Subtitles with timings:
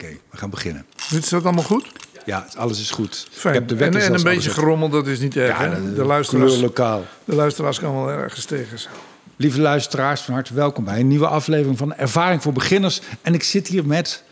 [0.00, 0.86] Oké, we gaan beginnen.
[1.10, 1.92] Is dat allemaal goed?
[2.24, 3.28] Ja, alles is goed.
[3.30, 3.54] Fijn.
[3.54, 5.58] Ik heb de en, wekker en een beetje gerommel, dat is niet erg.
[5.58, 7.04] Ja, de, de, luisteraars, lokaal.
[7.24, 8.94] de luisteraars kan wel ergens tegen zijn.
[9.36, 13.00] Lieve luisteraars, van harte welkom bij een nieuwe aflevering van Ervaring voor Beginners.
[13.22, 14.22] En ik zit hier met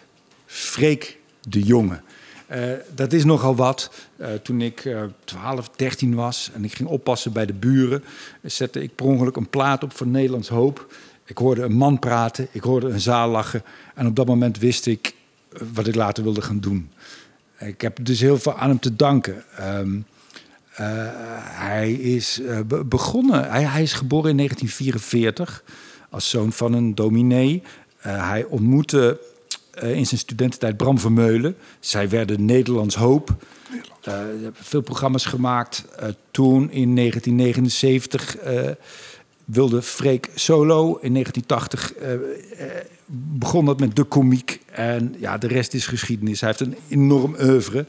[0.47, 1.19] Freek
[1.49, 2.01] de Jonge.
[2.47, 2.61] Eh,
[2.95, 3.91] dat is nogal wat.
[4.17, 8.05] Eh, toen ik eh 12, 13 was en ik ging oppassen bij de buren,
[8.43, 10.95] zette ik per ongeluk een plaat op van Nederlands Hoop.
[11.25, 13.63] Ik hoorde een man praten, ik hoorde een zaal lachen.
[13.95, 15.18] En op dat moment wist ik eh,
[15.73, 16.91] wat ik later wilde gaan doen.
[17.59, 19.45] Ik heb dus heel veel aan hem te danken.
[19.57, 19.99] Ehm,
[20.75, 20.87] eh,
[21.43, 25.65] hij is eh, be- begonnen, hij, hij is geboren in 1944
[26.11, 27.63] als zoon van een dominee.
[27.99, 29.21] Eh, hij ontmoette
[29.83, 31.57] in zijn studententijd Bram Vermeulen.
[31.81, 33.37] Zij werden Nederlands Hoop.
[34.03, 35.85] Hebben veel programma's gemaakt.
[36.31, 38.71] Toen in 1979 eh,
[39.45, 40.99] wilde Freek solo.
[41.01, 42.21] In 1980 eh, eh,
[43.11, 44.61] begon dat met de komiek.
[44.73, 46.41] En ja, de rest is geschiedenis.
[46.41, 47.87] Hij heeft een enorm oeuvre.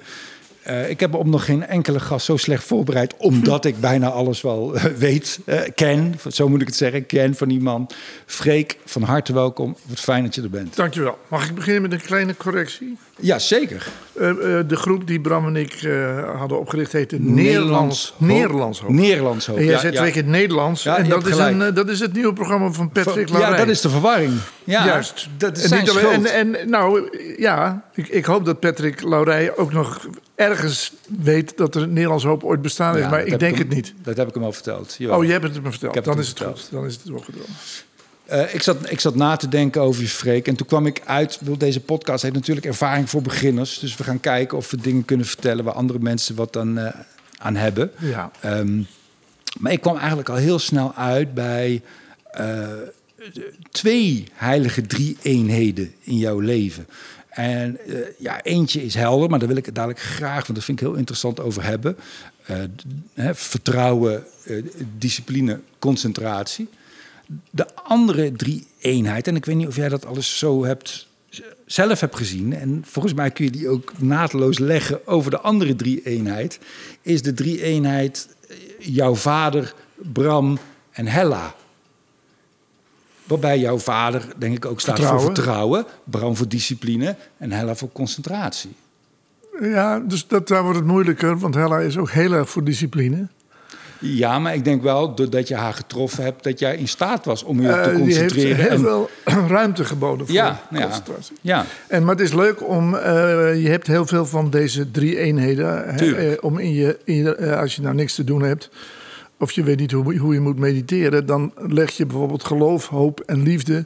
[0.63, 4.41] Eh, ik heb op nog geen enkele gast zo slecht voorbereid, omdat ik bijna alles
[4.41, 7.89] wel eh, weet, eh, ken, zo moet ik het zeggen, ken van die man.
[8.25, 9.75] Freek, van harte welkom.
[9.87, 10.75] Wat fijn dat je er bent.
[10.75, 11.17] Dankjewel.
[11.27, 12.97] Mag ik beginnen met een kleine correctie?
[13.21, 13.87] Ja, zeker.
[14.67, 15.89] De groep die Bram en ik
[16.37, 18.13] hadden opgericht heette Nederlands.
[18.17, 18.89] Nederlands Hoop.
[18.89, 19.57] Nederlands Hoop.
[19.57, 19.99] En jij ja, zei ja.
[19.99, 20.83] twee keer Nederlands.
[20.83, 23.57] Ja, en dat is, een, dat is het nieuwe programma van Patrick Ja, Larrey.
[23.57, 24.33] dat is de verwarring.
[24.63, 25.27] Ja, Juist.
[25.37, 30.07] Dat is en, en, en nou, ja, ik, ik hoop dat Patrick Laurij ook nog
[30.39, 33.03] ergens weet dat er een Nederlands hoop ooit bestaan heeft.
[33.05, 33.93] Ja, maar ik denk hem- het niet.
[34.03, 34.95] Dat heb ik hem al verteld.
[34.97, 35.17] Jawel.
[35.17, 36.03] Oh, jij hebt het me verteld.
[36.03, 36.67] Dan is het goed.
[36.71, 37.49] Dan is het doorgedrongen.
[38.25, 40.47] Eh, ik, zat, ik zat na te denken over je Freek.
[40.47, 41.39] En toen kwam ik uit.
[41.59, 43.79] Deze podcast heeft natuurlijk ervaring voor beginners.
[43.79, 46.93] Dus we gaan kijken of we dingen kunnen vertellen waar andere mensen wat dan eh,
[47.37, 47.91] aan hebben.
[47.97, 48.31] Ja.
[48.39, 48.81] Ehm,
[49.59, 51.81] maar ik kwam eigenlijk al heel snel uit bij
[52.31, 52.67] eh,
[53.71, 56.87] twee heilige drie-eenheden in jouw leven.
[57.39, 60.63] En eh, ja, eentje is helder, maar daar wil ik het dadelijk graag, want dat
[60.63, 61.97] vind ik heel interessant over hebben.
[62.45, 64.63] Eh, vertrouwen, eh,
[64.97, 66.69] discipline, concentratie.
[67.49, 71.07] De andere drie-eenheid, en ik weet niet of jij dat alles zo hebt
[71.65, 75.75] zelf hebt gezien, en volgens mij kun je die ook naadloos leggen over de andere
[75.75, 76.59] drie-eenheid,
[77.01, 80.59] is de drie-eenheid eh, jouw vader, Bram
[80.91, 81.55] en Hella.
[83.29, 85.25] Waarbij jouw vader, denk ik, ook staat Vertrouwen.
[85.25, 88.75] voor vertrouwen, Bram voor discipline en Hella voor concentratie.
[89.61, 93.27] Ja, dus dat, daar wordt het moeilijker, want Hella is ook heel erg voor discipline.
[94.01, 97.43] Ja, maar ik denk wel, doordat je haar getroffen hebt, dat jij in staat was
[97.43, 98.57] om je Eh, te die heeft concentreren.
[98.61, 99.09] heel en- veel
[99.47, 101.35] ruimte geboden voor ja, concentratie.
[101.41, 103.01] ja, En, maar het is leuk om, eh,
[103.63, 105.83] je hebt heel veel van deze drie eenheden.
[105.95, 108.69] hè, eh, om in je, in je eh, als je nou niks te doen hebt,
[109.39, 113.19] of je weet niet hoe, hoe je moet mediteren, dan leg je bijvoorbeeld geloof, hoop
[113.19, 113.85] en liefde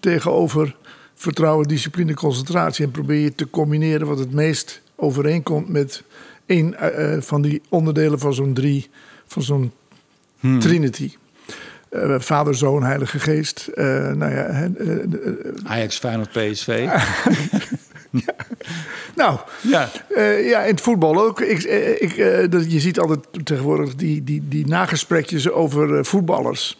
[0.00, 0.76] tegenover
[1.14, 2.84] vertrouwen, discipline, concentratie.
[2.84, 6.02] En probeer je te combineren wat het meest overeenkomt met
[6.46, 8.90] een eh, eh, van die onderdelen van zo'n drie,
[9.26, 9.72] van zo'n
[10.40, 10.58] Hmm.
[10.60, 11.12] trinity.
[11.88, 13.66] Eh, Vader, Zoon, Heilige Geest.
[13.74, 14.96] Eh, nou ja, eh,
[15.64, 16.88] Ajax, Feyenoord, PSV.
[19.14, 21.40] nou, Ja, Eh, ja, in het voetbal ook.
[21.40, 26.78] Ik, eh, ik, eh, dat, je ziet altijd tegenwoordig die, die, die nagesprekjes over voetballers.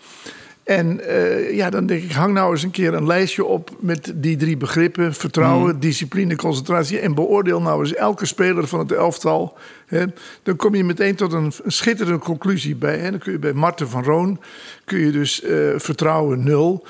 [0.64, 4.12] En eh, ja, dan denk ik, hang nou eens een keer een lijstje op met
[4.14, 6.98] die drie begrippen: vertrouwen, discipline, concentratie.
[6.98, 9.58] En beoordeel nou eens elke speler van het elftal.
[9.86, 10.04] Hè.
[10.42, 12.98] Dan kom je meteen tot een, een schitterende conclusie bij.
[12.98, 13.10] Hè.
[13.10, 14.40] Dan kun je bij Marten van Roon
[14.84, 16.86] kun je dus eh, vertrouwen 0,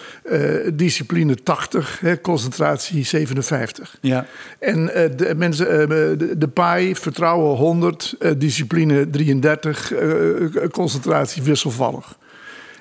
[0.72, 3.98] discipline 80, hè, concentratie 57.
[4.00, 4.26] ja.
[4.58, 10.08] En eh, de mensen, eh, de, de paai, vertrouwen 100, eh, discipline 33, eh,
[10.70, 12.16] concentratie wisselvallig.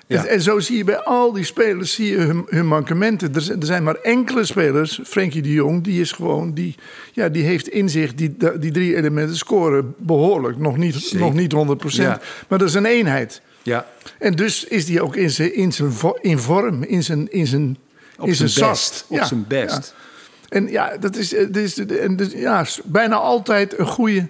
[0.07, 0.25] Ja.
[0.25, 3.35] En, zo zie je bij al die spelers zie je hun, hun mankementen.
[3.35, 6.75] Er, zijn- er zijn maar enkele spelers, Frenkie de Jong, die is gewoon, die,
[7.11, 10.57] ja, die heeft in zich die, die drie elementen scoren behoorlijk.
[10.57, 11.19] Nog niet, Zeker.
[11.19, 12.19] nog niet 100 Ja.
[12.47, 13.41] maar dat is een eenheid.
[13.63, 13.87] ja.
[14.19, 15.91] En dus is die ook in zijn, in zijn
[16.21, 17.77] in vorm, in zijn, in zijn,
[18.17, 19.05] Op in zijn zijn best.
[19.07, 19.95] Op Ja, zijn best.
[20.49, 24.27] En ja, dat is, eh, dat is en dus, ja, bijna altijd een goede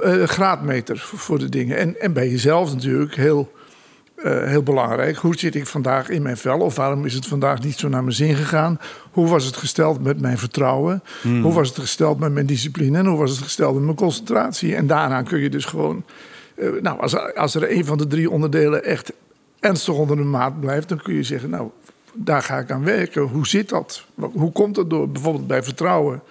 [0.00, 1.76] eh, graadmeter voor, voor de dingen.
[1.76, 3.52] En, en bij jezelf natuurlijk heel,
[4.22, 5.16] eh, heel belangrijk.
[5.16, 6.58] Hoe zit ik vandaag in mijn vel?
[6.58, 8.80] Of waarom is het vandaag niet zo naar mijn zin gegaan?
[9.10, 11.02] Hoe was het gesteld met mijn vertrouwen?
[11.42, 12.98] Hoe was het gesteld met mijn discipline?
[12.98, 14.74] En hoe was het gesteld met mijn concentratie?
[14.74, 16.04] En daarna kun je dus gewoon...
[16.56, 19.12] eh, nou, als, als er een van de drie onderdelen echt
[19.60, 20.88] ernstig onder de maat blijft...
[20.88, 21.70] dan kun je zeggen, nou,
[22.12, 23.22] daar ga ik aan werken.
[23.22, 24.04] Hoe zit dat?
[24.14, 25.08] Hoe komt dat door?
[25.10, 26.22] Bijvoorbeeld bij vertrouwen.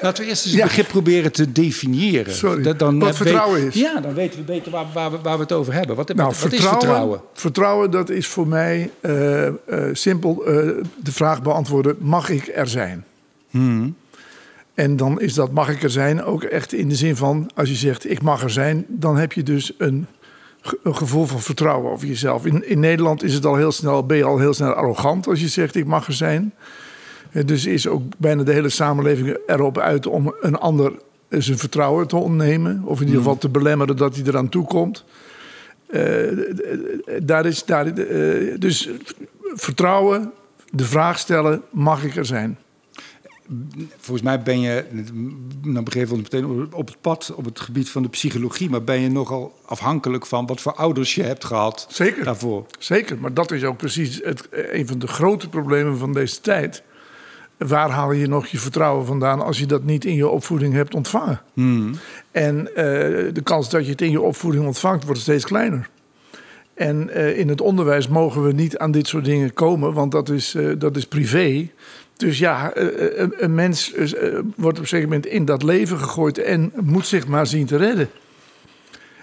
[0.00, 0.58] Laten we eerst eens Ja.
[0.60, 2.34] het begrip proberen te definiëren.
[2.34, 2.62] Sorry.
[2.62, 3.80] Dat dan, Wat vertrouwen weet- is.
[3.80, 5.96] Ja, dan weten we beter waar, waar, we- waar we het over hebben.
[5.96, 7.20] Wat, Nou, wat, wat is vertrouwen?
[7.34, 9.52] Vertrouwen, dat is voor mij eh, eh,
[9.92, 10.54] simpel eh,
[11.02, 13.04] de vraag beantwoorden: mag ik er zijn?
[13.50, 13.94] Hmm.
[14.74, 17.50] En dan is dat mag ik er zijn ook echt in de zin van...
[17.54, 20.06] als je zegt ik mag er zijn, dan heb je dus een
[20.84, 22.46] gevoel van vertrouwen over jezelf.
[22.46, 25.40] In, in Nederland is het al heel snel, ben je al heel snel arrogant als
[25.40, 26.54] je zegt ik mag er zijn.
[27.30, 30.92] Eh, Dus is ook bijna de hele samenleving erop uit om een ander
[31.28, 32.82] eh, zijn vertrouwen te ontnemen.
[32.84, 35.04] Of in ieder geval te belemmeren dat hij eraan toekomt.
[35.86, 36.02] Eh,
[37.22, 37.94] daar is, daar,
[38.58, 38.90] dus
[39.54, 40.32] vertrouwen,
[40.70, 42.58] de vraag stellen, mag ik er zijn?
[43.98, 44.84] Volgens mij ben je,
[45.66, 49.00] dan begreep ik meteen op het pad op het gebied van de psychologie, maar ben
[49.00, 52.24] je nogal afhankelijk van wat voor ouders je hebt gehad Zeker.
[52.24, 52.66] daarvoor.
[52.78, 56.82] Zeker, maar dat is ook precies het, een van de grote problemen van deze tijd.
[57.58, 60.94] Waar haal je nog je vertrouwen vandaan als je dat niet in je opvoeding hebt
[60.94, 61.40] ontvangen?
[62.30, 62.84] En eh,
[63.34, 65.88] de kans dat je het in je opvoeding ontvangt wordt steeds kleiner.
[66.74, 70.28] En eh, in het onderwijs mogen we niet aan dit soort dingen komen, want dat
[70.28, 71.68] is, eh, dat is privé.
[72.16, 73.94] Dus ja, een, mens
[74.56, 77.76] wordt op een gegeven moment in dat leven gegooid en moet zich maar zien te
[77.76, 78.08] redden.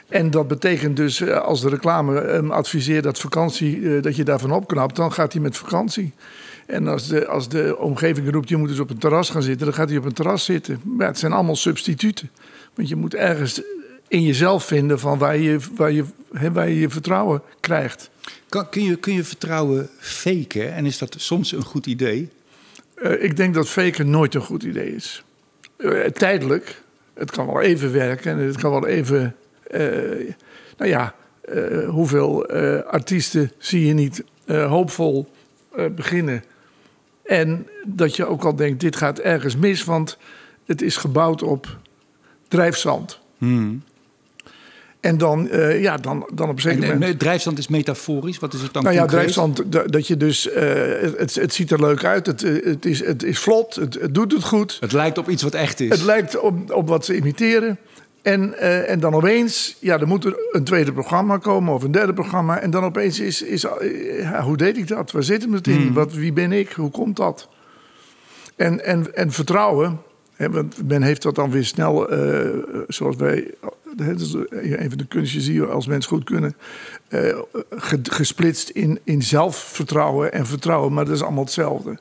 [0.07, 4.95] En dat betekent dus, als de reclame hem adviseert dat vakantie, dat je daarvan opknapt,
[4.95, 6.13] dan gaat hij met vakantie.
[6.65, 9.65] En als de, als de omgeving roept, je moet dus op een terras gaan zitten,
[9.65, 10.81] dan gaat hij op een terras zitten.
[10.83, 12.29] Maar het zijn allemaal substituten.
[12.73, 13.61] Want je moet ergens
[14.07, 16.05] in jezelf vinden van waar je waar je,
[16.51, 18.09] waar je, je vertrouwen krijgt.
[18.49, 22.29] Kan, kun, je, kun je vertrouwen faken en is dat soms een goed idee?
[22.95, 25.23] Eh, ik denk dat faken nooit een goed idee is.
[25.77, 26.81] Eh, tijdelijk.
[27.13, 29.35] Het kan wel even werken en het kan wel even.
[29.63, 29.81] eh,
[30.77, 31.15] nou ja,
[31.87, 32.47] hoeveel
[32.85, 35.31] artiesten zie je niet hoopvol
[35.95, 36.43] beginnen?
[37.25, 40.17] En dat je ook al denkt: dit gaat ergens mis, want
[40.65, 41.77] het is gebouwd op
[42.47, 43.19] drijfzand.
[45.05, 47.11] En dan, eh, ja, dan, dan op een zeker En, moment.
[47.11, 48.39] en, drijfstand is metaforisch.
[48.39, 49.71] Wat is het dan Nou ja, concreet?
[49.71, 50.63] da- dat je dus, eh,
[51.17, 54.13] het, het ziet er leuk uit, het, eh, het, is, het is vlot, het, het
[54.13, 54.77] doet het goed.
[54.79, 55.89] Het lijkt op iets wat echt is.
[55.89, 57.77] Het lijkt op, op wat ze imiteren.
[58.25, 61.91] En, eh, en dan opeens, ja, er moet er een tweede programma komen of een
[61.91, 62.59] derde programma.
[62.59, 65.11] En dan opeens is, is eh, ja, hoe deed ik dat?
[65.11, 65.93] Waar zit hem het in?
[65.93, 66.71] Wat, wie ben ik?
[66.71, 67.49] Hoe komt dat?
[68.55, 70.01] En, en, en vertrouwen,
[70.33, 72.49] hè, want men heeft dat dan weer snel, eh,
[72.87, 73.51] zoals wij,
[73.97, 74.11] hè,
[74.79, 76.55] een van de kunstjes die we als mens goed kunnen,
[77.69, 80.93] ge- gesplitst in, in zelfvertrouwen en vertrouwen.
[80.93, 81.97] Maar dat is allemaal hetzelfde.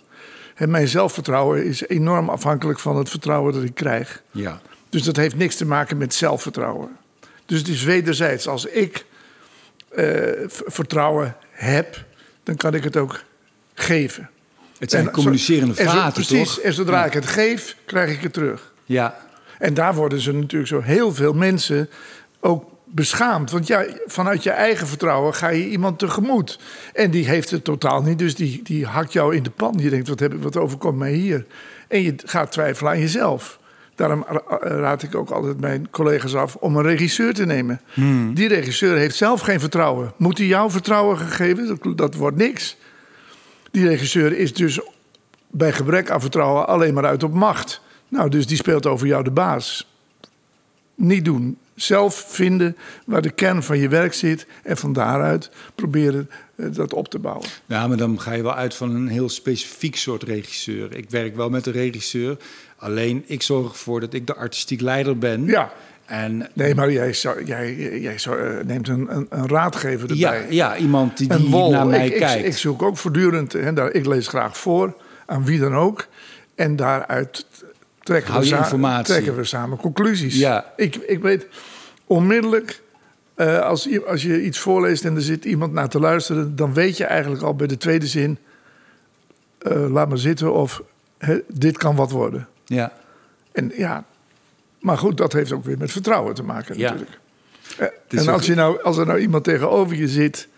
[0.55, 4.23] Hè, mijn zelfvertrouwen is enorm afhankelijk van het vertrouwen dat ik krijg.
[4.31, 4.61] Ja.
[4.95, 6.89] Dus dat heeft niks te maken met zelfvertrouwen.
[7.47, 8.49] Dus het is wederzijds.
[8.49, 9.05] Als ik
[9.89, 10.05] eh,
[10.49, 12.05] vertrouwen heb,
[12.43, 13.23] dan kan ik het ook
[13.75, 14.31] geven.
[14.79, 16.55] Het zijn En communicerende en zo- vaten, Precies.
[16.55, 16.65] toch?
[16.65, 18.73] En zodra ik het geef, krijg ik het terug.
[18.85, 19.19] Ja.
[19.59, 21.89] En daar worden ze natuurlijk zo heel veel mensen
[22.41, 23.51] ook beschaamd.
[23.51, 26.59] Want ja, vanuit je eigen vertrouwen ga je iemand tegemoet.
[26.93, 29.75] En die heeft het totaal niet, dus die, die hakt jou in de pan.
[29.79, 31.47] Je denkt, wat, heb ik, wat overkomt mij hier?
[31.89, 33.59] En je gaat twijfelen aan jezelf.
[33.95, 37.81] Daarom ra- raad ik ook altijd mijn collega's af om een regisseur te nemen.
[38.35, 40.13] Die regisseur heeft zelf geen vertrouwen.
[40.17, 41.67] Moet hij jou vertrouwen gegeven?
[41.83, 42.77] Dat, dat wordt niks.
[43.71, 44.81] Die regisseur is dus
[45.51, 47.81] bij gebrek aan vertrouwen alleen maar uit op macht.
[48.09, 49.89] Nou, dus die speelt over jou de baas.
[50.95, 51.59] Niet doen.
[51.75, 52.77] Zelf vinden
[53.07, 57.19] waar de kern van je werk zit en van daaruit proberen eh, dat op te
[57.19, 57.49] bouwen.
[57.67, 60.97] Ja, maar dan ga je wel uit van een heel specifiek soort regisseur.
[60.97, 62.37] Ik werk wel met een regisseur.
[62.77, 65.45] Alleen ik zorg ervoor dat ik de artistiek leider ben.
[65.45, 65.73] Ja.
[66.05, 70.35] En Nee, maar jij, zou, jij, jij zou, eh, neemt een, een, een raadgever ja,
[70.35, 70.53] erbij.
[70.55, 71.71] ja, iemand die, die wol.
[71.71, 72.47] naar mij ik, kijkt.
[72.47, 74.97] ik zoek ook voortdurend, hè, daar, ik lees graag voor
[75.27, 76.07] aan wie dan ook.
[76.55, 77.47] En daaruit
[78.03, 80.39] trekken, we, sa- trekken we samen conclusies.
[80.39, 80.73] Ja.
[80.77, 81.47] Ik, ik weet
[82.07, 82.81] onmiddellijk,
[83.35, 86.97] eh, als, als je iets voorleest en er zit iemand naar te luisteren, dan weet
[86.97, 88.39] je eigenlijk al bij de tweede zin,
[89.59, 90.83] eh, laat maar zitten of
[91.49, 92.49] dit kan wat worden.
[92.65, 92.93] Ja.
[93.53, 94.05] En ja,
[94.81, 96.91] maar goed, dat heeft ook weer met vertrouwen te maken Ja.
[96.91, 97.19] natuurlijk.
[97.79, 97.87] Eh,
[98.21, 100.49] en als, je nou, als er nou iemand tegenover je zit,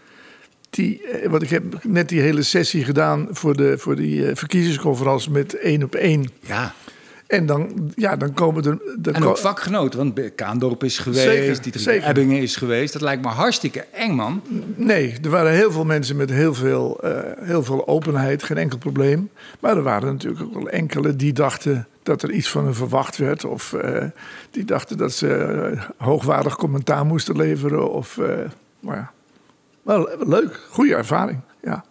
[0.70, 4.36] die, eh, want ik heb net die hele sessie gedaan voor, de, voor die eh,
[4.36, 6.30] verkiezingsconferentie met één op één.
[6.40, 6.74] ja.
[7.26, 8.78] En dan, ja, dan komen er...
[8.98, 12.08] dan En ook vakgenoten, want Kaandorp is geweest, zeker.
[12.08, 12.92] Ebbingen is geweest.
[12.92, 14.42] Dat lijkt me hartstikke eng, man.
[14.76, 18.78] Nee, er waren heel veel mensen met heel veel, eh, heel veel openheid, geen enkel
[18.78, 19.30] probleem.
[19.60, 23.16] Maar er waren natuurlijk ook wel enkele die dachten dat er iets van hen verwacht
[23.16, 23.44] werd.
[23.44, 24.04] Of eh,
[24.50, 27.92] die dachten dat ze eh, hoogwaardig commentaar moesten leveren.
[27.92, 28.18] Of,
[28.80, 29.10] maar ja,
[29.82, 31.40] wel leuk, goede ervaring.
[31.62, 31.84] Ja.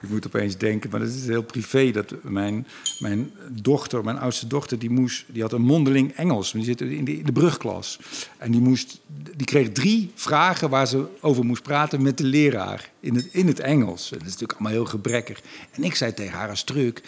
[0.00, 1.90] Ik moet opeens denken, maar dat is heel privé.
[1.90, 2.66] Dat mijn,
[2.98, 6.52] mijn dochter, mijn oudste dochter, die, moest, die had een mondeling Engels.
[6.52, 7.98] Die zit in de, de brugklas.
[8.38, 9.00] En die, moest,
[9.36, 12.90] die kreeg drie vragen waar ze over moest praten met de leraar.
[13.00, 14.12] In het, in het Engels.
[14.12, 15.40] En dat is natuurlijk allemaal heel gebrekkig.
[15.72, 17.02] En ik zei tegen haar als truc...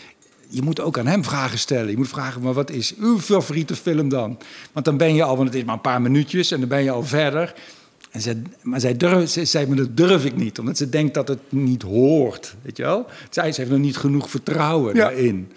[0.49, 1.91] je moet ook aan hem vragen stellen.
[1.91, 4.39] Je moet vragen, maar wat is uw favoriete film dan?
[4.73, 6.83] Want dan ben je al, want het is maar een paar minuutjes en dan ben
[6.83, 7.55] je al verder.
[8.11, 11.15] En zij, maar zij, durf, zij zei, maar dat durf ik niet, omdat ze denkt
[11.15, 12.57] dat het niet hoort.
[12.63, 13.07] Weet je wel?
[13.31, 15.01] Zij ze heeft nog niet genoeg vertrouwen Ja.
[15.01, 15.53] daarin.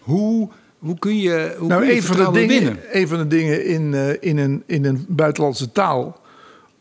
[0.00, 3.00] Hoe, hoe kun je, hoe nou, kun je een van, de vertrouwen dingen, winnen?
[3.00, 6.20] een van de dingen in, eh, in, een, in een buitenlandse taal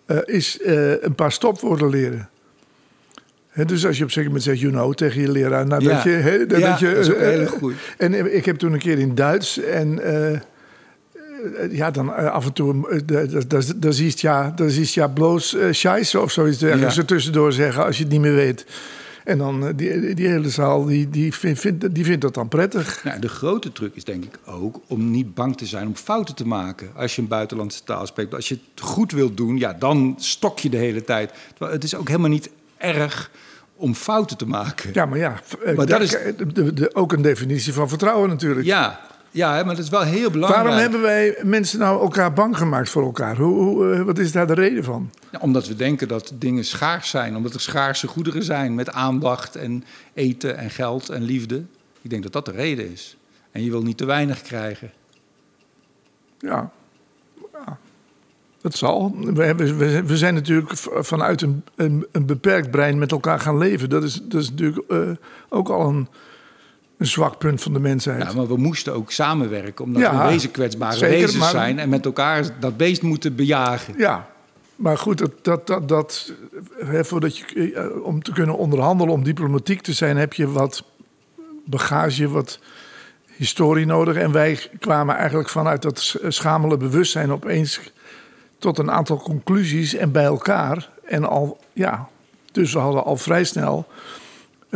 [0.06, 2.30] eh, is eh, een paar stopwoorden leren.
[3.50, 5.68] Hè, dus als je op een zeker moment zegt, you know, tegen je leraar.
[5.68, 5.94] Nou, Ja.
[5.94, 7.76] dat je, hè, dat, Ja, dat je, dat is ook hele goeie.
[7.98, 10.00] En ik heb toen een keer in Duits en...
[11.58, 14.70] eh, ja, dan eh, af en toe, eh, da- da- da- dat is ja, dat
[14.72, 16.96] is ja bloos eh scheisse of zoiets dergelijks.
[16.96, 17.02] Ja.
[17.02, 18.66] Er tussendoor zeggen als je het niet meer weet.
[19.24, 23.02] En dan die, die hele zaal, die, die, vindt, die vindt dat dan prettig.
[23.04, 26.36] Nou, de grote truc is denk ik ook om niet bang te zijn om fouten
[26.36, 26.90] te maken.
[26.96, 28.34] Als je een buitenlandse taal spreekt.
[28.34, 31.32] Als je het goed wilt doen, ja, dan stok je de hele tijd.
[31.60, 33.32] Het is ook helemaal niet erg
[33.76, 34.90] om fouten te maken.
[34.94, 35.40] Ja, maar ja,
[35.76, 38.66] Maar dat is- de, de- de- ook een definitie van vertrouwen natuurlijk.
[38.66, 39.00] Ja,
[39.34, 40.64] ja maar dat is wel heel belangrijk.
[40.64, 43.38] Waarom hebben wij mensen nou elkaar bang gemaakt voor elkaar?
[43.38, 45.10] Hoe, hoe, eh, wat is daar de reden van?
[45.32, 47.36] Ja, omdat we denken dat dingen schaars zijn.
[47.36, 51.64] Omdat er schaarse goederen zijn met aandacht en eten en geld en liefde.
[52.02, 53.18] Ik denk dat dat de reden is.
[53.52, 54.92] En je wil niet te weinig krijgen.
[56.40, 56.72] Ja,
[57.54, 57.78] ja
[58.64, 59.16] dat zal.
[59.20, 63.58] We, hebben, we, we zijn natuurlijk vanuit een, een, een beperkt brein met elkaar gaan
[63.58, 63.90] leven.
[63.90, 65.00] Dat is, dat is natuurlijk eh,
[65.50, 66.08] ook al een,
[67.04, 68.24] een zwak punt van de mensheid.
[68.24, 69.86] Ja, maar we moesten ook samenwerken.
[69.86, 71.80] Omdat Ja, we wezen kwetsbare zeker, wezens maar- zijn.
[71.80, 73.94] En met elkaar dat beest moeten bejagen.
[73.98, 74.28] Ja,
[74.76, 76.32] maar goed, dat, dat, dat, dat,
[76.86, 80.84] hè, voordat je, eh, om te kunnen onderhandelen, om diplomatiek te zijn, heb je wat
[81.66, 82.60] bagage, wat
[83.36, 84.16] historie nodig.
[84.16, 87.80] En wij kwamen eigenlijk vanuit dat sch- schamele bewustzijn opeens
[88.58, 90.90] tot een aantal conclusies en bij elkaar.
[91.06, 92.08] En al, ja,
[92.52, 93.86] dus we hadden al vrij snel,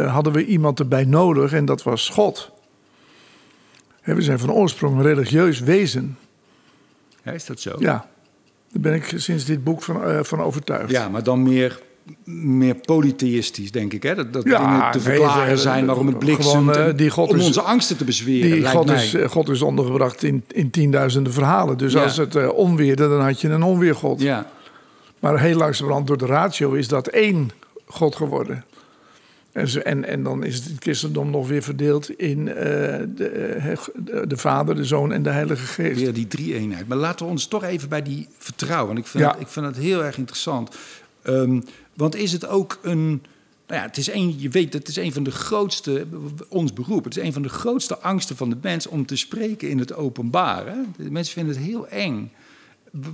[0.05, 2.51] hadden we iemand erbij nodig en dat was God.
[4.03, 6.17] We zijn van oorsprong een religieus wezen.
[7.23, 7.75] Ja, is dat zo?
[7.79, 8.07] Ja,
[8.71, 10.91] daar ben ik sinds dit boek van, eh, van overtuigd.
[10.91, 11.79] Ja, maar dan meer,
[12.43, 14.03] meer polytheïstisch, denk ik.
[14.03, 14.15] Hè?
[14.15, 16.45] Dat, dat Ja, dingen te verklaren eh, zijn waarom het bliksemt.
[16.75, 19.03] gewoon, eh, die God om is- onze angsten te bezweren, Die God mij.
[19.05, 21.77] is, eh, God is ondergebracht in, in tienduizenden verhalen.
[21.77, 22.03] Dus Ja.
[22.03, 24.21] als het eh, onweerde, dan had je een onweergod.
[24.21, 24.49] Ja,
[25.19, 27.49] Maar heel langzamerhand door de ratio is dat één
[27.85, 28.63] God geworden.
[29.57, 32.55] En, en, dan is het christendom nog weer verdeeld in eh,
[33.15, 35.99] de, eh, de, de Vader, de Zoon en de Heilige Geest.
[35.99, 36.87] weer die drie-eenheid.
[36.87, 38.87] Maar laten we ons toch even bij die vertrouwen.
[38.87, 39.31] Want ik vind, Ja.
[39.31, 40.75] het, ik vind het heel erg interessant.
[41.21, 41.61] Ehm,
[41.93, 43.21] want is het ook een...
[43.67, 46.05] Nou ja, het is een, je weet, het is een van de grootste,
[46.49, 49.69] ons beroep, het is een van de grootste angsten van de mens om te spreken
[49.69, 50.67] in het openbaar.
[50.67, 50.77] Hè?
[50.97, 52.31] De mensen vinden het heel eng.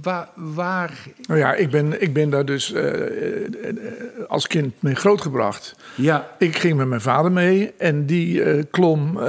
[0.02, 3.76] Waar, waar Nou ja, ik ben, ik ben daar dus eh, eh,
[4.28, 5.76] als kind mee grootgebracht.
[5.96, 9.20] ja, Ik ging met mijn vader mee en die eh, klom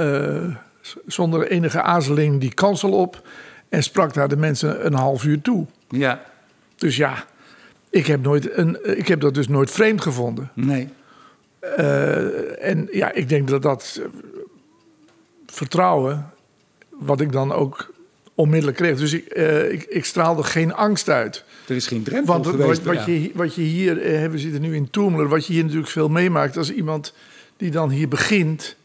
[1.05, 3.27] zonder enige aarzeling die kansel op
[3.69, 5.65] en sprak daar de mensen een half uur toe.
[5.89, 6.21] ja,
[6.75, 7.25] Dus ja,
[7.89, 10.51] ik heb, nooit een, ik heb dat dus nooit vreemd gevonden.
[10.53, 10.89] nee.
[12.59, 14.01] En ja, ik denk dat dat
[15.45, 16.31] vertrouwen,
[16.89, 17.93] wat ik dan ook
[18.35, 18.97] onmiddellijk kreeg.
[18.97, 21.43] Dus ik, eh, ik, ik straalde geen angst uit.
[21.67, 22.83] Er is geen drempel Want wat, geweest.
[22.83, 23.05] wat, ja.
[23.05, 26.09] je, wat je hier, eh, we zitten nu in Toemler, wat je hier natuurlijk veel
[26.09, 27.13] meemaakt als iemand
[27.57, 28.75] die dan hier begint.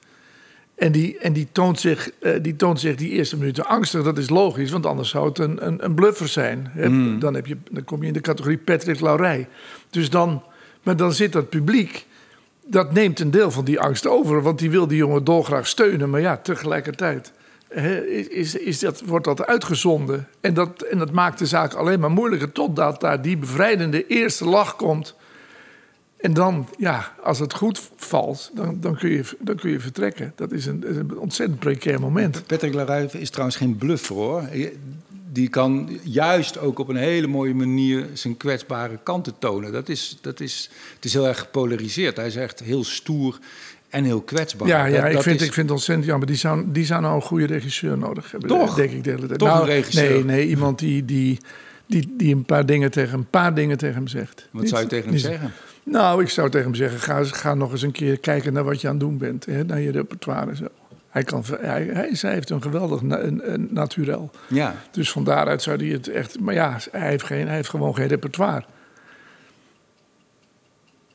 [0.74, 4.02] En die, en die, toont zich, eh, die toont zich die eerste minuten angstig.
[4.02, 6.70] Dat is logisch, want anders zou het een, een, een bluffer zijn.
[6.74, 7.18] Hmm.
[7.18, 9.48] Dan, heb je, dan kom je in de categorie Patrick Laurij.
[9.90, 10.42] Dus dan,
[10.82, 12.06] maar dan zit dat publiek,
[12.66, 14.42] dat neemt een deel van die angst over.
[14.42, 16.10] Want die wil die jongen dolgraag steunen.
[16.10, 17.32] Maar ja, tegelijkertijd
[17.70, 20.28] is, is dat, wordt dat uitgezonden.
[20.40, 22.52] En dat, en dat maakt de zaak alleen maar moeilijker.
[22.52, 25.14] Totdat daar die bevrijdende eerste lach komt.
[26.16, 30.32] En dan, ja, als het goed valt, dan, dan, kun, je, dan kun je vertrekken.
[30.36, 32.46] Dat is een, een ontzettend precair moment.
[32.46, 34.48] Patrick Laruif is trouwens geen bluffer hoor.
[35.32, 39.72] Die kan juist ook op een hele mooie manier zijn kwetsbare kanten tonen.
[39.72, 42.16] Dat is, dat is, het is heel erg gepolariseerd.
[42.16, 43.38] Hij is echt heel stoer
[43.90, 44.68] en heel kwetsbaar.
[44.68, 46.26] Ja, ja Dat- ik, vind, is- ik vind het ontzettend jammer.
[46.26, 48.48] Die zou, die zou nou een goede regisseur nodig hebben.
[48.48, 48.74] Toch?
[48.74, 49.38] Denk ik de hele tijd.
[49.38, 50.10] Toch Nou, een regisseur?
[50.10, 51.38] Nee, nee iemand die, die,
[51.86, 54.48] die, die een, paar dingen tegen, een paar dingen tegen hem zegt.
[54.50, 55.52] Wat Niet- zou je tegen hem zeggen?
[55.84, 58.80] Nou, ik zou tegen hem zeggen, ga, ga nog eens een keer kijken naar wat
[58.80, 59.46] je aan het doen bent.
[59.46, 60.64] Hè, naar je repertoire en zo.
[61.10, 64.30] Hij, kan, hij, hij, hij heeft een geweldig na, een, een naturel.
[64.48, 66.40] Ja, Dus van daaruit zou hij het echt...
[66.40, 68.64] Maar ja, hij heeft, geen, hij heeft gewoon geen repertoire.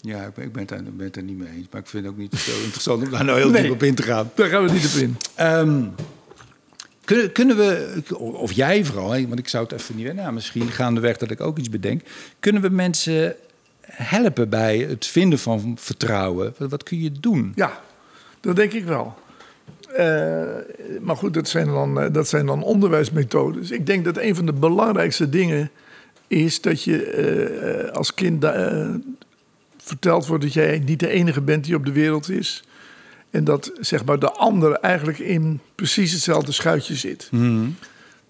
[0.05, 1.67] Ja ik, ben, ik ben, het ben het er niet mee eens.
[1.71, 3.61] Maar ik vind het ook niet zo interessant om daar nou heel Nee.
[3.61, 4.31] diep op in te gaan.
[4.35, 5.17] Daar gaan we niet op in.
[5.35, 5.83] Ehm,
[7.05, 10.71] kunnen, kunnen we, of jij vooral, want ik zou het even niet weten, nou, misschien
[10.71, 12.01] gaandeweg dat ik ook iets bedenk.
[12.39, 13.35] Kunnen we mensen
[13.81, 16.53] helpen bij het vinden van vertrouwen?
[16.57, 17.51] Wat, wat kun je doen?
[17.55, 17.79] Ja,
[18.39, 19.15] dat denk ik wel.
[19.95, 20.45] Eh,
[21.01, 23.71] maar goed, dat zijn, dan, eh, dat zijn dan onderwijsmethodes.
[23.71, 25.71] Ik denk dat een van de belangrijkste dingen
[26.27, 28.45] is dat je eh, als kind
[29.85, 32.63] verteld wordt dat jij niet de enige bent die op de wereld is.
[33.29, 37.29] En dat zeg maar, de ander eigenlijk in precies hetzelfde schuitje zit.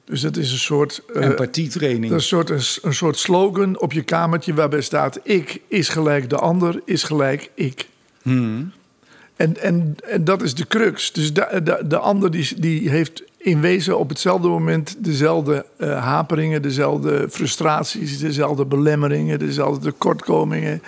[0.05, 1.01] Dus dat is een soort.
[1.13, 2.13] eh, Empathietraining.
[2.13, 6.37] een soort, een, een soort slogan op je kamertje waarbij staat: Ik is gelijk de
[6.37, 7.87] ander, is gelijk ik.
[9.35, 11.11] En, en, en dat is de crux.
[11.11, 16.03] Dus de, de, de ander die, die heeft in wezen op hetzelfde moment dezelfde eh,
[16.03, 20.81] haperingen, dezelfde frustraties, dezelfde belemmeringen, dezelfde tekortkomingen.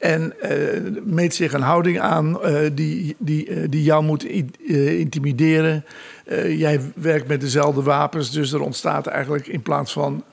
[0.00, 5.84] En eh, meet zich een houding aan eh, die, die, eh, die jou moet intimideren.
[6.24, 10.24] Eh, jij werkt met dezelfde wapens, dus er ontstaat eigenlijk in plaats van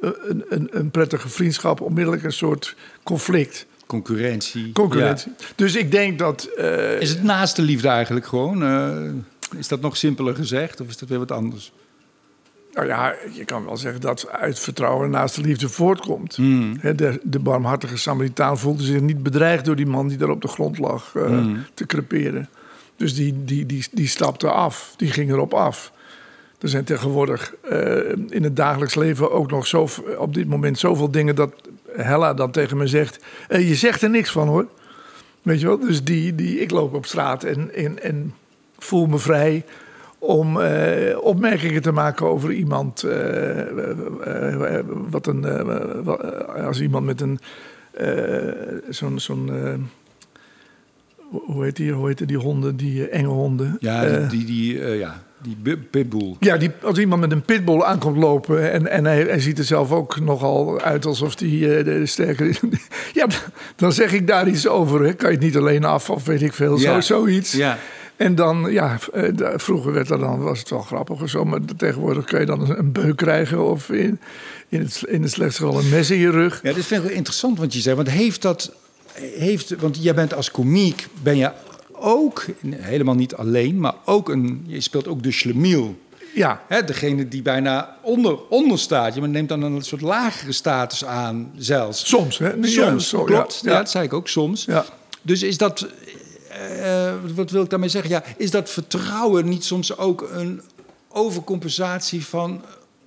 [0.00, 4.72] een, een, een prettige vriendschap onmiddellijk een soort conflict, Concurrentie.
[4.72, 5.32] concurrentie.
[5.54, 6.48] Dus ik denk dat.
[6.56, 7.00] eh.
[7.00, 8.62] Is het naaste liefde eigenlijk gewoon?
[8.62, 11.72] eh, is dat nog simpeler gezegd of is dat weer wat anders?
[12.86, 16.36] Nou ja, je kan wel zeggen dat uit vertrouwen naast de liefde voortkomt.
[16.36, 16.78] Hmm.
[16.96, 20.48] De, de barmhartige Samaritaan voelde zich niet bedreigd door die man die daar op de
[20.48, 21.64] grond lag eh, Hmm.
[21.74, 22.48] te creperen.
[22.96, 25.92] Dus die, die, die, die stapte af, die ging erop af.
[26.60, 31.10] Er zijn tegenwoordig eh, in het dagelijks leven ook nog zo, op dit moment zoveel
[31.10, 31.52] dingen dat
[31.96, 34.66] Hella dan tegen me zegt: eh, Je zegt er niks van hoor.
[35.42, 35.78] Weet je wel?
[35.78, 38.34] Dus die, die, ik loop op straat en, en, en
[38.78, 39.64] voel me vrij
[40.22, 43.02] om eh, opmerkingen te maken over iemand.
[43.02, 45.46] eh, eh, wat een,
[46.04, 47.38] wat- als iemand met een.
[48.88, 49.18] zo'n.
[49.20, 49.50] zo'n
[51.30, 53.76] hoe heet die, hoe heet die honden, die enge honden?
[53.80, 56.34] Ja, die, die, die, ja, die pitbull.
[56.40, 59.64] ja, die, als iemand met een pitbull aankomt lopen en, en hij, hij ziet er
[59.64, 62.60] zelf ook nogal uit alsof hij de, de sterker is.
[63.12, 63.26] Ja,
[63.76, 65.04] dan zeg ik daar iets over.
[65.04, 65.12] Hè.
[65.12, 66.92] Kan je het niet alleen af of weet ik veel, Ja.
[66.94, 67.52] zo, zoiets.
[67.52, 67.78] Ja.
[68.20, 71.58] En dan, ja, eh, vroeger werd er dan, was het wel grappig of zo, maar
[71.76, 74.20] tegenwoordig kun je dan een- beuk krijgen of in,
[74.68, 76.60] in, het, in het slechtste geval een mes in je rug.
[76.62, 77.96] Ja, dit vind ik wel interessant wat je zegt.
[77.96, 78.72] Want heeft dat.
[79.38, 81.06] Heeft, want jij bent als komiek.
[81.22, 81.50] Ben je
[81.92, 82.44] ook.
[82.70, 83.78] Helemaal niet alleen.
[83.80, 84.64] Maar ook een.
[84.66, 85.98] Je speelt ook de schlemiel.
[86.34, 89.14] Ja, Hè, degene die bijna onder, onder staat.
[89.14, 92.08] Je neemt dan een soort lagere status aan zelfs.
[92.08, 92.38] soms.
[92.38, 92.48] Hè.
[92.52, 93.60] Ja, Soms, zo, klopt.
[93.64, 94.64] Ja, Ja, dat zei ik ook soms.
[94.64, 94.84] Ja.
[95.22, 95.86] Dus is dat...
[96.60, 98.10] eh, wat wil ik daarmee zeggen?
[98.10, 100.62] Ja, is dat vertrouwen niet soms ook een
[101.08, 102.62] overcompensatie van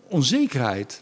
[0.08, 1.02] onzekerheid?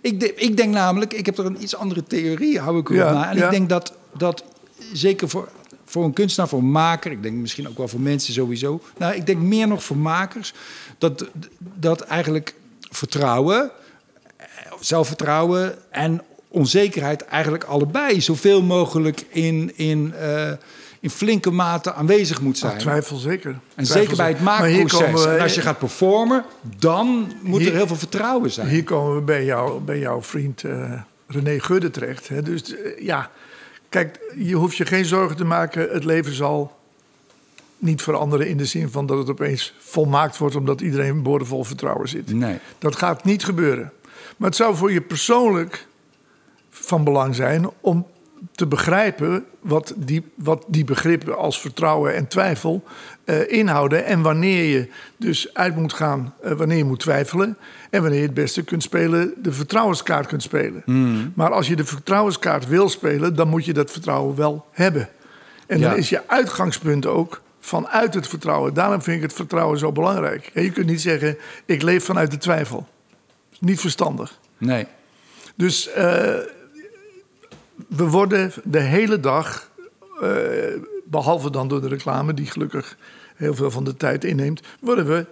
[0.00, 3.00] Ik, de- ik denk namelijk, ik heb er een iets andere theorie, hou ik erop
[3.00, 3.30] Ja, na.
[3.30, 3.44] En ja.
[3.44, 4.44] ik denk dat, dat
[4.92, 5.48] zeker voor,
[5.84, 7.10] voor een kunstenaar, voor een maker...
[7.10, 8.80] ik denk misschien ook wel voor mensen sowieso...
[8.96, 10.54] nou, ik denk meer nog voor makers...
[10.98, 11.26] dat,
[11.58, 12.54] dat eigenlijk
[12.90, 13.70] vertrouwen
[14.80, 20.52] zelfvertrouwen en onzekerheid eigenlijk allebei zoveel mogelijk in, in, eh,
[21.00, 22.72] in flinke mate aanwezig moet zijn.
[22.72, 23.50] Ah, twijfel zeker.
[23.50, 25.24] en Twijfel zeker bij het maakproces.
[25.24, 26.44] we- En als je gaat performen,
[26.78, 28.68] dan moet Hier- er heel veel vertrouwen zijn.
[28.68, 30.92] Hier komen we bij, jou, bij jouw vriend eh,
[31.26, 32.28] René Gudde terecht.
[32.28, 32.42] Hè?
[32.42, 33.30] Dus eh, ja,
[33.88, 35.88] kijk, je hoeft je geen zorgen te maken.
[35.90, 36.74] Het leven zal
[37.78, 40.56] niet veranderen in de zin van dat het opeens volmaakt wordt...
[40.56, 42.32] omdat iedereen boordevol vertrouwen zit.
[42.32, 42.58] Nee.
[42.78, 43.92] Dat gaat niet gebeuren.
[44.36, 45.86] Maar het zou voor je persoonlijk
[46.70, 48.06] van belang zijn om
[48.52, 52.84] te begrijpen wat die, wat die begrippen als vertrouwen en twijfel
[53.24, 54.04] eh, inhouden.
[54.04, 57.56] En wanneer je dus uit moet gaan, eh, wanneer je moet twijfelen.
[57.90, 60.82] En wanneer je het beste kunt spelen, de vertrouwenskaart kunt spelen.
[61.34, 65.08] Maar als je de vertrouwenskaart wil spelen, dan moet je dat vertrouwen wel hebben.
[65.66, 65.88] En Ja.
[65.88, 68.74] dan is je uitgangspunt ook vanuit het vertrouwen.
[68.74, 70.50] Daarom vind ik het vertrouwen zo belangrijk.
[70.54, 72.86] Je kunt niet zeggen, ik leef vanuit de twijfel.
[73.60, 74.38] Niet verstandig.
[74.58, 74.86] Nee.
[75.54, 76.34] Dus eh,
[77.88, 79.70] we worden de hele dag,
[80.20, 80.30] eh,
[81.04, 82.96] behalve dan door de reclame, die gelukkig
[83.34, 85.26] heel veel van de tijd inneemt, worden we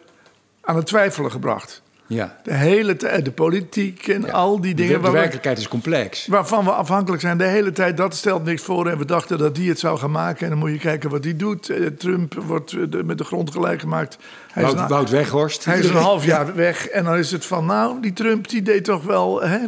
[0.61, 1.83] aan het twijfelen gebracht.
[2.06, 2.36] Ja.
[2.42, 5.68] De hele tijd, de politiek en al die De, dingen de waar we- werkelijkheid is
[5.68, 6.26] complex.
[6.26, 7.96] waarvan we afhankelijk zijn de hele tijd.
[7.96, 10.42] Dat stelt niks voor en we dachten dat die het zou gaan maken.
[10.44, 11.68] En dan moet je kijken wat die doet.
[11.70, 14.18] Eh, Trump wordt eh, de- met de grond gelijk gemaakt.
[14.52, 15.64] Hij is Wout, Wout Weghorst.
[15.64, 18.62] hij is een half jaar weg en dan is het van, nou, die Trump die
[18.62, 19.58] deed toch wel hè,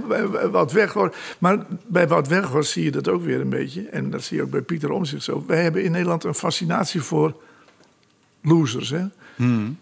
[0.51, 1.17] Wout Weghorst.
[1.39, 3.83] Maar bij Wout Weghorst zie je dat ook weer een beetje.
[3.89, 5.45] En dat zie je ook bij Pieter Omtzigt zo.
[5.47, 7.35] Wij hebben in Nederland een fascinatie voor
[8.43, 8.91] losers.
[8.91, 9.05] Hè?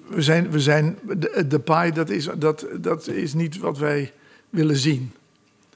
[0.09, 4.13] We zijn, we zijn de, de paai, dat is, dat, dat is niet wat wij
[4.51, 5.13] willen zien.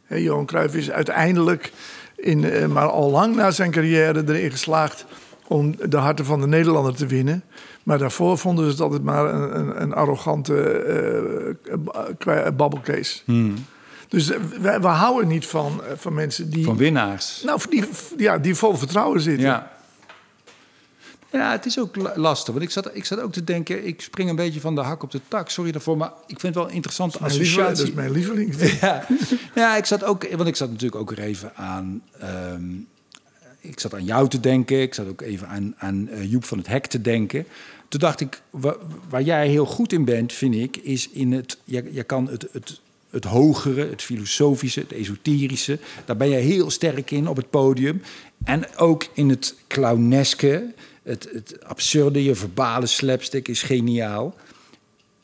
[0.05, 1.73] Hè, Johan Cruijff is uiteindelijk,
[2.17, 5.05] in, eh, maar al lang na zijn carrière, erin geslaagd
[5.47, 7.43] om de harten van de Nederlander te winnen.
[7.83, 11.75] Maar daarvoor vonden ze het altijd maar een, een, een arrogante eh,
[12.19, 13.25] kwa- babbelkees.
[14.09, 17.43] Dus wij, we houden niet van, van mensen die, Van winnaars.
[17.45, 17.85] nou, die,
[18.17, 19.45] ja, die vol vertrouwen zitten.
[19.47, 19.71] Ja.
[21.33, 22.53] Ja, het is ook la- lastig.
[22.55, 25.03] Want ik zat, ik zat ook te denken, ik spring een beetje van de hak
[25.03, 25.51] op de tak.
[25.51, 27.85] Sorry daarvoor, maar ik vind het wel een interessante dat associatie.
[27.85, 28.55] is mijn lieveling.
[28.81, 29.07] Ja.
[29.55, 32.03] ja, ik zat ook, want ik zat natuurlijk ook er even aan.
[32.21, 32.63] ehm,
[33.61, 34.81] ik zat aan jou te denken.
[34.83, 37.47] Ik zat ook even aan, aan eh, Joep van het Hek te denken.
[37.89, 38.77] Toen dacht ik, wa-
[39.09, 41.59] waar jij heel goed in bent, vind ik, is in het.
[41.65, 45.79] Je, je kan het, het, het hogere, het filosofische, het esoterische.
[46.05, 48.03] Daar ben je heel sterk in op het podium.
[48.45, 50.73] En ook in het clowneske,
[51.09, 54.35] het, het absurde, je verbale slapstick is geniaal.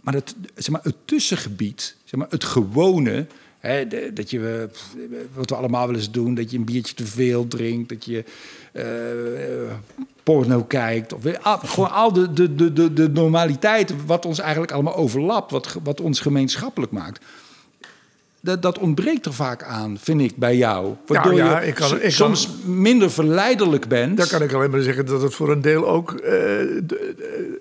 [0.00, 3.26] Maar het, zeg maar, het tussengebied, zeg maar, het gewone,
[4.14, 7.48] dat je, eh, wat we allemaal wel eens doen, dat je een biertje te veel
[7.48, 8.24] drinkt, dat je
[8.72, 9.72] eh, eh,
[10.22, 14.96] porno kijkt, of al- gewoon al de, de, de, de, normaliteit, wat ons eigenlijk allemaal
[14.96, 17.24] overlapt, wat, wat ons gemeenschappelijk maakt.
[18.44, 20.94] Dat, dat ontbreekt er vaak aan, vind ik, bij jou.
[21.07, 24.16] Waardoor ja, je ik kan- so- ik kan- soms minder verleidelijk bent.
[24.16, 26.20] Dan kan ik alleen maar zeggen dat het voor een deel ook eh,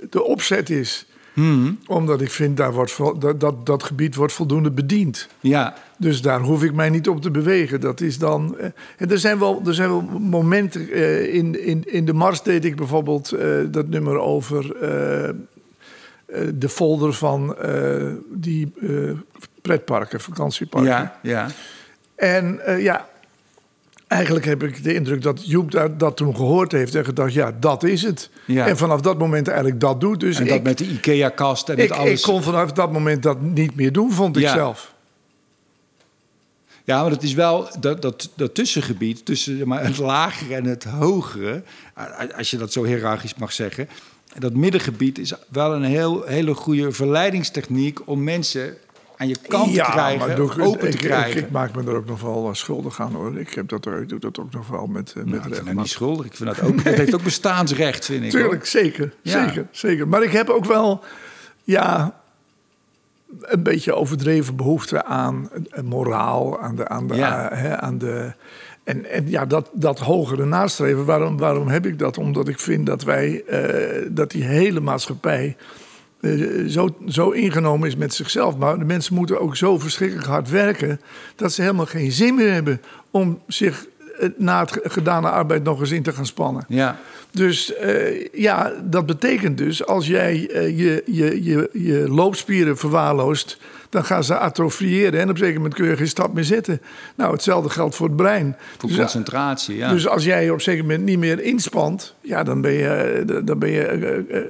[0.09, 1.05] de, opzet is.
[1.33, 1.79] Hmm.
[1.87, 5.27] Omdat ik vind daar wordt dat, dat dat gebied wordt voldoende bediend.
[5.39, 7.81] Ja, Dus daar hoef ik mij niet op te bewegen.
[7.81, 8.57] Dat is dan.
[8.57, 8.65] eh,
[8.97, 10.89] en er zijn wel, er zijn wel momenten.
[10.91, 13.35] eh, in, in, in de Mars deed ik bijvoorbeeld
[13.71, 14.75] dat nummer over
[16.55, 17.55] de folder van
[18.33, 18.73] die
[19.63, 20.89] pretparken, vakantieparken.
[20.89, 21.47] ja, ja.
[22.15, 23.07] En eh, ja,
[24.07, 27.51] eigenlijk heb ik de indruk dat Joep daar, dat toen gehoord heeft en gedacht: ja,
[27.59, 28.29] dat is het.
[28.45, 28.67] Ja.
[28.67, 30.19] En vanaf dat moment eigenlijk dat doet.
[30.19, 32.19] Dus En dat ik, met de IKEA-kast en met ik, alles.
[32.19, 34.53] ik kon vanaf dat moment dat niet meer doen, vond ik Ja.
[34.53, 34.91] zelf.
[36.85, 40.83] Ja, maar het is wel dat, dat, dat tussengebied tussen maar, het lagere en het
[40.83, 41.63] hogere,
[42.37, 43.89] als je dat zo hiërarchisch mag zeggen.
[44.39, 48.77] Dat middengebied is wel een heel, hele goede verleidingstechniek om mensen
[49.23, 51.39] aan je kant te krijgen, ik- open te ik- krijgen.
[51.41, 53.39] Ik, maak me er ook nog wel eh, schuldig aan hoor.
[53.39, 55.73] Ik, heb dat, ik doe dat ook nog wel met, eh, Nou, met regelmaat.
[55.75, 56.25] niet schuldig.
[56.25, 56.83] Ik vind dat ook.
[56.83, 58.31] Dat heeft ook bestaansrecht, vind ik.
[58.31, 58.41] hoor.
[58.41, 59.45] Tuurlijk, zeker, Ja.
[59.47, 60.07] zeker, zeker.
[60.07, 61.03] Maar ik heb ook wel,
[61.63, 62.19] ja,
[63.41, 67.49] een beetje overdreven behoefte aan eh, moraal, aan de, aan de, Ja.
[67.53, 68.33] hè, aan de
[68.83, 71.05] en, en ja, dat, dat hogere nastreven.
[71.05, 72.17] Waarom, waarom heb ik dat?
[72.17, 75.55] Omdat ik vind dat wij, eh, dat die hele maatschappij
[76.23, 78.57] eh, zo, zo ingenomen is met zichzelf.
[78.57, 81.01] Maar de mensen moeten ook zo verschrikkelijk hard werken
[81.35, 82.81] dat ze helemaal geen zin meer hebben
[83.11, 83.85] om zich
[84.19, 86.65] eh, na het gedane arbeid nog eens in te gaan spannen.
[86.67, 86.99] Ja,
[87.31, 90.39] Dus eh, ja, dat betekent dus als jij
[90.75, 93.57] je, je, je, je loopspieren verwaarloost,
[93.89, 96.81] dan gaan ze atrofiëren en op een zeker moment kun je geen stap meer zetten.
[97.15, 98.55] Nou, hetzelfde geldt voor het brein.
[98.77, 99.75] voor Dus, concentratie.
[99.77, 99.89] Ja.
[99.89, 103.41] dus als jij je op een zeker moment niet meer inspant, ja, dan ben je,
[103.45, 103.89] dan ben je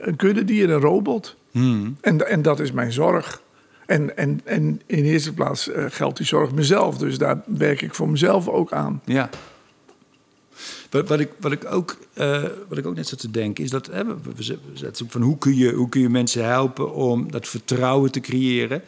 [0.02, 1.36] een kuddedier, een robot.
[1.54, 1.98] Hmm.
[2.02, 3.42] En, en dat is mijn zorg.
[3.86, 6.98] En, en, en in eerste plaats eh, geldt die zorg mezelf.
[6.98, 9.02] Dus daar werk ik voor mezelf ook aan.
[9.06, 9.30] Ja.
[10.90, 13.70] Wat, wat, ik, wat, ik ook, eh, wat ik ook net zat te denken is
[13.70, 17.32] dat hè, we, we op van hoe kun, je, hoe kun je mensen helpen om
[17.32, 18.82] dat vertrouwen te creëren.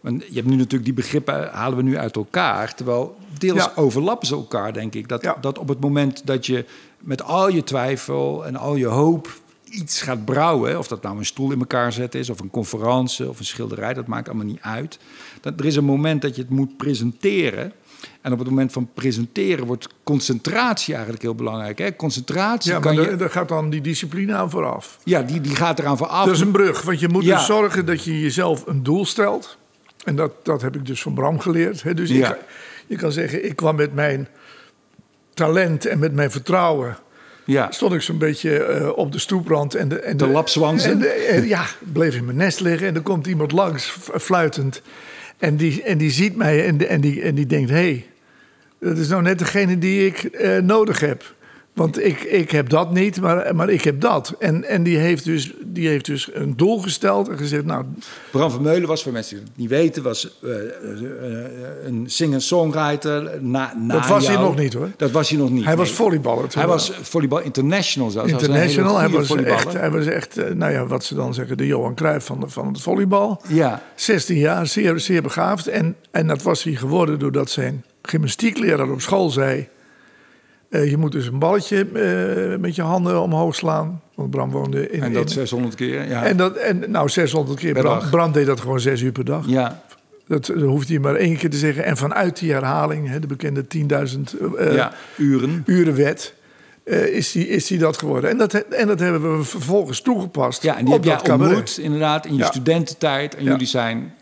[0.00, 3.72] Want je hebt nu natuurlijk die begrippen halen we nu uit elkaar, terwijl deels Ja.
[3.76, 5.08] overlappen ze elkaar, denk ik.
[5.08, 5.36] Dat, Ja.
[5.40, 6.64] dat op het moment dat je
[6.98, 9.40] met al je twijfel en al je hoop
[9.72, 13.28] iets gaat brouwen, of dat nou een stoel in elkaar zetten is, of een conferentie
[13.28, 14.98] of een schilderij, dat maakt allemaal niet uit.
[15.40, 17.72] Dat, er is een moment dat je het moet presenteren.
[18.20, 21.78] En op het moment van presenteren wordt concentratie eigenlijk heel belangrijk.
[21.78, 21.96] Hè?
[21.96, 24.98] Concentratie Ja, maar je, daar gaat dan die discipline aan vooraf.
[25.04, 26.24] ja, die, die gaat eraan vooraf.
[26.24, 27.36] Dat is een brug, want je moet Ja.
[27.36, 29.58] dus zorgen dat je jezelf een doel stelt.
[30.04, 31.82] En dat, dat heb ik dus van Bram geleerd.
[31.82, 31.94] Hè.
[31.94, 32.34] Dus Ja.
[32.34, 32.40] ik,
[32.86, 34.28] je kan zeggen, ik kwam met mijn
[35.34, 36.96] talent en met mijn vertrouwen...
[37.44, 37.70] ja.
[37.70, 39.74] stond ik zo'n beetje eh, op de stoeprand.
[39.74, 40.90] En de, en Te lapswansen?
[40.90, 42.86] En, de- en ja, bleef in mijn nest liggen.
[42.88, 44.82] En er komt iemand langs, fluitend.
[45.38, 47.70] En die, en die ziet mij en, de- en, die, en die denkt...
[47.70, 48.06] hé, hey,
[48.80, 51.34] dat is nou net degene die ik eh, nodig heb.
[51.72, 54.34] Want ik, ik heb dat niet, maar, maar ik heb dat.
[54.38, 57.64] En, en die, heeft dus, die heeft dus een doel gesteld en gezegd...
[57.64, 57.84] nou,
[58.30, 63.38] Bram van Meulen was, voor mensen die het niet weten, was eh, eh, een singer-songwriter.
[63.40, 64.90] Na, na Dat was hij nog niet, hoor.
[64.96, 65.64] Dat was hij nog niet.
[65.64, 66.46] hij was volleyballer.
[66.54, 68.30] Hij was volleybal international zelfs.
[68.30, 68.98] International.
[68.98, 71.94] Hij was, echt, hij was echt, eh, nou ja, wat ze dan zeggen, de Johan
[71.94, 73.42] Cruijff van, de- van het volleybal.
[73.48, 75.66] Ja, 16 jaar, zeer, zeer begaafd.
[75.66, 79.68] En, en dat was hij geworden doordat zijn gymnastiekleraar op school zei...
[80.72, 84.00] eh, je moet dus een balletje eh, met je handen omhoog slaan.
[84.14, 85.02] Want Bram woonde in...
[85.02, 86.08] en dat in- 600 keer.
[86.08, 87.72] Ja, en, dat, en nou, 600 keer.
[87.72, 88.10] Bram.
[88.10, 89.44] Bram deed dat gewoon zes uur per dag.
[89.46, 89.82] ja,
[90.26, 91.84] Dat, dat hoeft hij maar één keer te zeggen.
[91.84, 93.86] En vanuit die herhaling, hè, de bekende 10.000
[94.58, 95.62] eh, ja, uren.
[95.66, 96.34] urenwet...
[97.12, 98.30] is, die, is die dat geworden.
[98.30, 101.78] En dat, en dat hebben we vervolgens toegepast Ja, en die op heb dat ontmoet
[101.78, 102.46] inderdaad in je Ja.
[102.46, 103.36] studententijd.
[103.36, 103.50] En Ja.
[103.50, 104.12] jullie zijn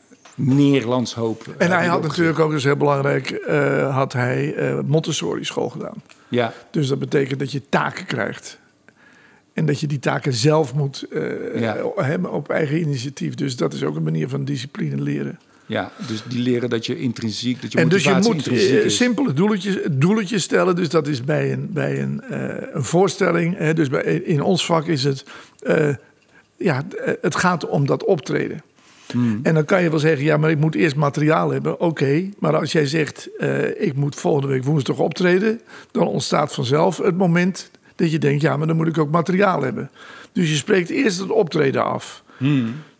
[0.46, 1.42] Nederlands hoop.
[1.58, 5.44] eh, En hij had natuurlijk ook, dat is heel belangrijk, eh, had hij eh, Montessori
[5.44, 6.02] school gedaan.
[6.28, 8.58] Ja, Dus dat betekent dat je taken krijgt.
[9.52, 11.06] En dat je die taken zelf moet
[11.54, 11.76] Ja.
[11.96, 13.34] hebben op eigen initiatief.
[13.34, 15.38] Dus dat is ook een manier van discipline leren.
[15.66, 18.50] Ja, dus die leren dat je intrinsiek, dat je En dus je moet
[18.92, 20.76] simpele doeletjes, doeletjes stellen.
[20.76, 22.22] Dus dat is bij een, bij een,
[22.76, 23.56] een voorstelling.
[23.56, 25.24] Hè, dus bij, in ons vak is het...
[26.56, 26.82] ja,
[27.20, 28.62] het gaat om dat optreden.
[29.12, 29.40] Hmm.
[29.42, 31.80] En dan kan je wel zeggen, ja, maar ik moet eerst materiaal hebben.
[31.80, 35.60] Oké, maar als jij zegt, eh, ik moet volgende week woensdag optreden...
[35.90, 38.42] dan ontstaat vanzelf het moment dat je denkt...
[38.42, 39.90] ja, maar dan moet ik ook materiaal hebben.
[40.32, 42.22] Dus je spreekt eerst het optreden af.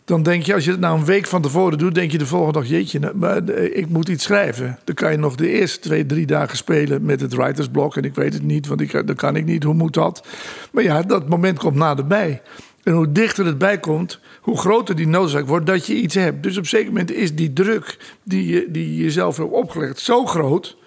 [0.05, 1.95] Dan denk je, als je het nou een week van tevoren doet...
[1.95, 4.79] denk je de volgende dag, jeetje, nou, maar eh, ik moet iets schrijven.
[4.83, 7.97] Dan kan je nog de eerste twee, drie dagen spelen met het writersblok.
[7.97, 9.63] En ik weet het niet, want ik, dat kan ik niet.
[9.63, 10.27] Hoe moet dat?
[10.71, 12.41] Maar ja, dat moment komt naderbij.
[12.83, 16.43] En hoe dichter het bij komt, hoe groter die noodzaak wordt dat je iets hebt.
[16.43, 19.99] Dus op een zeker moment is die druk die je, die je jezelf hebt opgelegd
[19.99, 20.79] zo groot...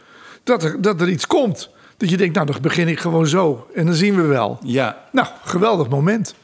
[0.44, 1.70] Dat er, dat er iets komt.
[1.96, 3.66] Dat je denkt, nou, dan begin ik gewoon zo.
[3.74, 4.58] En dan zien we wel.
[4.62, 6.34] Ja, Nou, geweldig moment.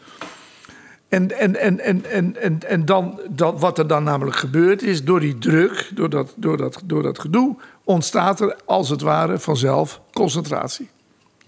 [1.09, 5.05] En, en, en, en, en, en, en dan, dan, wat er dan namelijk gebeurt is,
[5.05, 9.39] door die druk, door dat, door, dat, door dat gedoe, ontstaat er als het ware
[9.39, 10.89] vanzelf concentratie.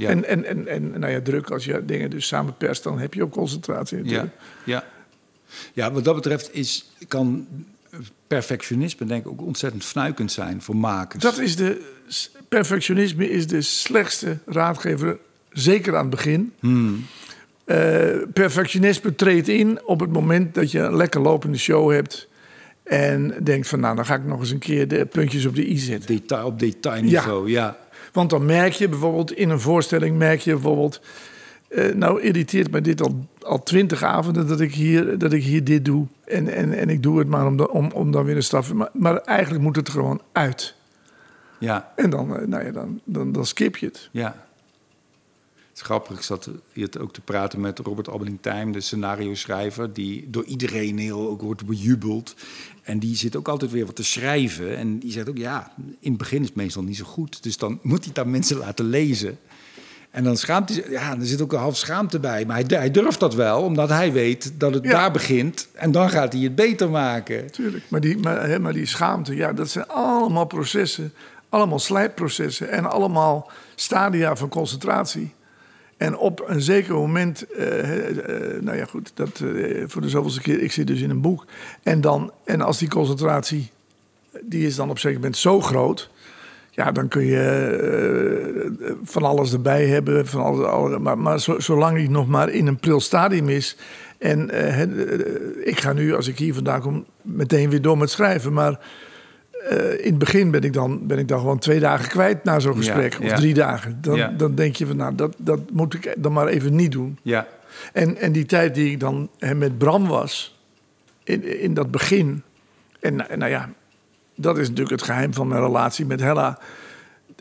[0.02, 2.98] Ja, En, en, en, en nou ja, druk, als je dingen dus samen perst, dan
[2.98, 4.32] heb je ook concentratie ja, natuurlijk.
[4.64, 4.84] ja.
[5.72, 7.46] Ja, wat dat betreft is, kan
[8.26, 11.22] perfectionisme denk ik ook ontzettend fnuikend zijn voor makers.
[11.22, 11.90] Dat is de,
[12.48, 15.18] perfectionisme is de slechtste raadgever,
[15.50, 16.52] zeker aan het begin.
[16.60, 17.06] Hmm.
[17.64, 17.76] Eh,
[18.32, 22.28] perfectionisme treedt in op het moment dat je een lekker lopende show hebt.
[22.82, 25.70] En denkt van, nou, dan ga ik nog eens een keer de puntjes op de
[25.70, 26.16] i zetten.
[26.16, 27.78] Detail, op detailniveau, ja.
[28.12, 31.00] Want dan merk je bijvoorbeeld in een voorstelling, merk je bijvoorbeeld.
[31.68, 35.64] eh, nou, irriteert mij dit al, al twintig avonden dat ik, hier, dat ik hier
[35.64, 36.06] dit doe.
[36.24, 38.72] En, en, en ik doe het maar om, dan- om, om dan weer een straf.
[38.72, 40.74] Maar, maar eigenlijk moet het er gewoon uit.
[41.58, 41.92] ja.
[41.96, 44.08] En dan, eh, nou ja, dan, dan, dan skip je het.
[44.12, 44.44] Ja.
[45.82, 50.44] Is grappig, ik zat hier ook te praten met Robert Albelink-Tijm, de scenario-schrijver, die door
[50.44, 52.34] iedereen heel ook wordt bejubeld.
[52.82, 54.76] En die zit ook altijd weer wat te schrijven.
[54.76, 57.42] En die zegt ook, ja, in het begin is het meestal niet zo goed.
[57.42, 59.38] Dus dan moet hij aan mensen laten lezen.
[60.10, 62.46] En dan schaamt hij zich, ja, er zit ook een half schaamte bij.
[62.46, 64.90] Maar hij, hij durft dat wel, omdat hij weet dat het Ja.
[64.90, 65.68] daar begint.
[65.72, 67.50] En dan gaat hij het beter maken.
[67.50, 67.84] Tuurlijk.
[67.88, 71.12] Maar die, maar, hè, maar die schaamte, ja, dat zijn allemaal processen.
[71.48, 72.70] Allemaal slijpprocessen.
[72.70, 75.32] En allemaal stadia van concentratie.
[76.02, 80.40] En op een zeker moment, eh, eh, nou ja goed, dat, eh, voor de zoveelste
[80.40, 81.44] keer, ik zit dus in een boek.
[81.82, 83.70] En, dan, en als die concentratie,
[84.40, 86.10] die is dan op een zeker moment zo groot.
[86.70, 90.26] Ja, dan kun je van alles erbij hebben.
[90.26, 93.76] Van alles, alle- maar maar zo- zolang die nog maar in een pril stadium is.
[94.18, 94.50] En
[95.66, 98.52] ik ga nu, als ik hier vandaan kom, meteen weer door met schrijven.
[98.52, 98.78] Maar
[99.68, 102.60] eh, in het begin ben ik, dan, ben ik dan gewoon twee dagen kwijt na
[102.60, 103.18] zo'n Ja, gesprek.
[103.20, 103.36] Of ja.
[103.36, 103.98] drie dagen.
[104.00, 104.28] Dan, Ja.
[104.28, 107.18] dan denk je van, nou, dat, dat moet ik dan maar even niet doen.
[107.22, 107.46] Ja,
[107.92, 110.58] En, en die tijd die ik dan hè, met Bram was,
[111.24, 112.42] in, in dat begin.
[113.00, 113.72] En, en nou ja,
[114.34, 116.58] dat is natuurlijk het geheim van mijn relatie met Hella.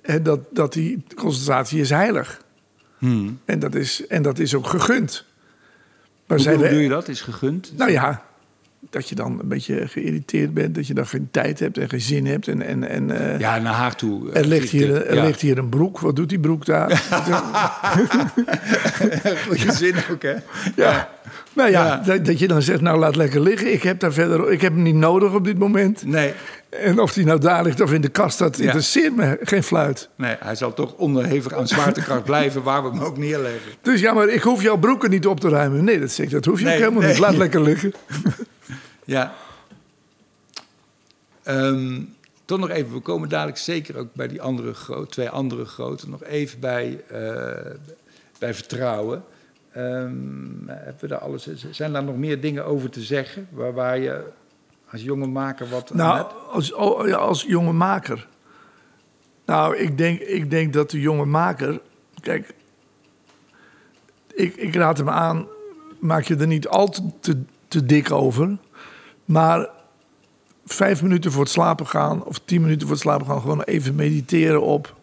[0.02, 2.42] Hè, dat, dat die concentratie is heilig.
[2.98, 3.40] Hmm.
[3.46, 5.26] En, dat is, en dat is ook gegund.
[6.28, 7.08] Maar hoe, doe je dat?
[7.08, 7.74] Is gegund?
[7.78, 8.26] nou ja,
[8.90, 10.76] dat je dan een beetje geïrriteerd bent.
[10.76, 12.48] Dat je dan geen tijd hebt en geen zin hebt.
[12.48, 14.32] En, en, en, eh, Ja, naar Haag toe.
[14.32, 15.24] er, ligt hier, er Ja.
[15.26, 16.00] ligt hier een broek.
[16.00, 16.90] Wat doet die broek daar?
[19.48, 20.34] Goeie zin ook, hè?
[20.76, 21.10] ja.
[21.54, 21.98] Nou ja, Ja.
[22.06, 23.74] Dat, dat je dan zegt, nou laat lekker liggen.
[23.74, 26.06] Ik heb, daar verder, ik heb hem niet nodig op dit moment.
[26.06, 26.34] Nee,
[26.70, 30.10] En of die nou daar ligt of in de kast, dat interesseert me geen fluit.
[30.16, 33.72] nee, hij zal toch onderhevig aan zwaartekracht blijven waar we hem ook neerleggen.
[33.82, 35.84] Dus ja, maar ik hoef jouw broeken niet op te ruimen.
[35.84, 37.10] Nee, dat zeg dat hoef je Nee, ook helemaal nee.
[37.12, 37.20] niet.
[37.20, 37.94] Laat lekker liggen.
[39.06, 39.34] Ja.
[41.44, 42.02] Ehm,
[42.46, 46.10] toch nog even, we komen dadelijk zeker ook bij die andere groot, twee andere grote,
[46.10, 47.76] nog even bij, eh,
[48.40, 49.24] bij vertrouwen.
[49.72, 54.00] Ehm, hebben we daar alles, zijn daar nog meer dingen over te zeggen waar, waar
[54.00, 54.24] je
[54.92, 58.28] als jonge maker wat Nou, als, oh, als jonge maker.
[59.46, 61.80] Nou, ik denk, ik denk dat de jonge maker.
[62.22, 62.54] Kijk,
[64.34, 65.48] ik, ik raad hem aan.
[66.00, 68.58] Maak je er niet al te, te, te dik over.
[69.26, 69.70] Maar
[70.66, 72.24] vijf minuten voor het slapen gaan.
[72.24, 73.42] of tien minuten voor het slapen gaan.
[73.42, 74.96] gewoon even mediteren op.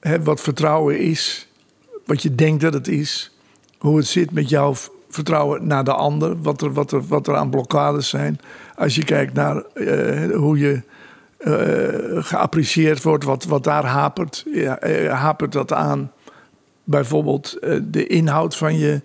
[0.00, 1.48] Hè, wat vertrouwen is.
[2.06, 3.36] Wat je denkt dat het is.
[3.78, 4.74] Hoe het zit met jouw
[5.08, 6.42] vertrouwen naar de ander.
[6.42, 8.40] Wat er, wat er, wat er aan blokkades zijn.
[8.74, 10.82] Als je kijkt naar eh, hoe je
[11.38, 14.44] eh, geapprecieerd wordt, wat, wat daar hapert.
[14.52, 16.12] Ja, eh, hapert dat aan
[16.84, 19.00] bijvoorbeeld de inhoud van je,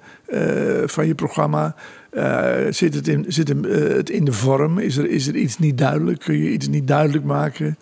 [0.85, 1.75] van je programma?
[2.09, 4.79] Eh, zit het, in, zit hem, eh, het in de vorm?
[4.79, 6.19] Is er, is er iets niet duidelijk?
[6.19, 7.77] Kun je iets niet duidelijk maken?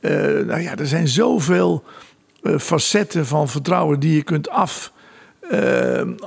[0.00, 0.12] Eh,
[0.46, 1.84] nou ja, er zijn zoveel
[2.58, 4.92] facetten van vertrouwen die je kunt af,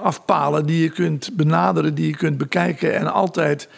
[0.01, 2.95] afpalen die je kunt benaderen, die je kunt bekijken.
[2.95, 3.69] En altijd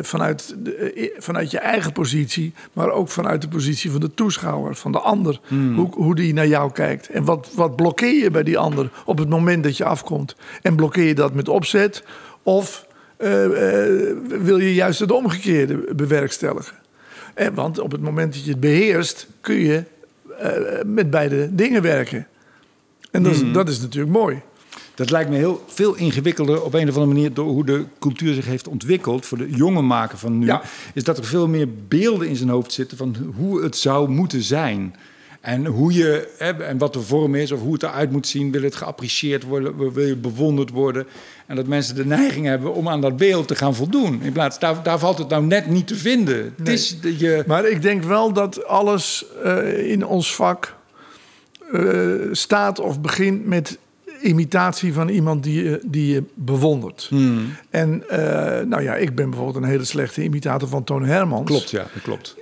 [0.00, 4.92] vanuit, de, vanuit je eigen positie, maar ook vanuit de positie van de toeschouwer, van
[4.92, 5.40] de ander.
[5.48, 7.08] Hoe, hoe die naar jou kijkt.
[7.08, 10.36] En wat, wat blokkeer je bij die ander op het moment dat je afkomt?
[10.62, 12.04] En blokkeer je dat met opzet?
[12.42, 12.88] Of
[13.20, 16.76] eh, eh, wil je juist het omgekeerde bewerkstelligen?
[17.34, 19.84] En, want op het moment dat je het beheerst, kun je
[20.38, 20.50] eh,
[20.84, 22.26] met beide dingen werken.
[23.10, 24.40] En dat, is, dat is natuurlijk mooi.
[24.94, 28.34] Dat lijkt me heel veel ingewikkelder op een of andere manier door hoe de cultuur
[28.34, 30.46] zich heeft ontwikkeld voor de jonge maker van nu.
[30.46, 30.62] Ja.
[30.94, 34.42] Is dat er veel meer beelden in zijn hoofd zitten van hoe het zou moeten
[34.42, 34.94] zijn.
[35.40, 38.62] En hoe je, en wat de vorm is, of hoe het eruit moet zien, wil
[38.62, 41.06] het geapprecieerd worden, wil je bewonderd worden.
[41.46, 44.22] En dat mensen de neiging hebben om aan dat beeld te gaan voldoen.
[44.22, 46.54] In plaats, daar, daar valt het nou net niet te vinden.
[46.56, 50.76] Het is je, Maar ik denk wel dat alles eh, in ons vak
[51.72, 51.82] eh,
[52.32, 53.78] staat of begint met
[54.20, 57.06] imitatie van iemand die je, die je bewondert.
[57.08, 57.52] Hmm.
[57.70, 61.46] En eh, nou ja, ik ben bijvoorbeeld een hele slechte imitator van Toon Hermans.
[61.46, 62.36] klopt, ja, dat klopt.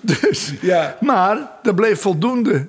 [0.00, 0.96] Dus, Ja.
[1.00, 2.66] Maar er bleef voldoende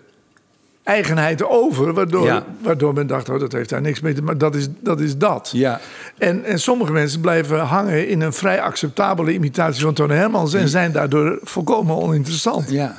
[0.84, 2.46] eigenheid over, waardoor, Ja.
[2.62, 4.40] waardoor men dacht, oh, dat heeft daar niks mee te maken.
[4.40, 5.00] Dat is dat.
[5.00, 5.50] Is dat.
[5.54, 5.80] Ja,
[6.18, 10.70] En, en sommige mensen blijven hangen in een vrij acceptabele imitatie van Toon Hermans en
[10.70, 12.70] zijn daardoor volkomen oninteressant.
[12.72, 12.96] Ja.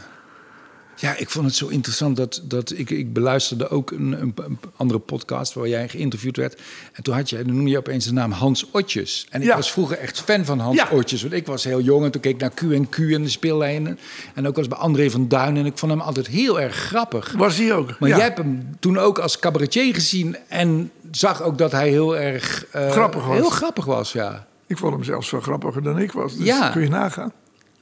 [1.03, 4.59] Ja, ik vond het zo interessant dat, dat ik, ik beluisterde ook een, een, een
[4.77, 6.61] andere podcast waar jij geïnterviewd werd.
[6.93, 9.27] En toen had je, dan noemde je opeens de naam Hans Otjes.
[9.31, 9.55] En ik Ja.
[9.57, 10.89] was vroeger echt fan van Hans Ja.
[10.91, 11.23] Otjes.
[11.23, 13.99] Want ik was heel jong en toen keek ik naar Q&Q en de speellijnen.
[14.35, 15.57] En ook was bij André van Duin.
[15.57, 17.33] En ik vond hem altijd heel erg grappig.
[17.37, 17.99] Was hij ook.
[17.99, 18.17] Maar ja.
[18.17, 22.67] jij hebt hem toen ook als cabaretier gezien en zag ook dat hij heel erg...
[22.71, 23.37] eh, Grappig was.
[23.37, 24.47] Heel grappig was, ja.
[24.67, 26.37] Ik vond hem zelfs veel grappiger dan ik was.
[26.37, 26.71] Dus Ja.
[26.71, 27.33] kun je nagaan.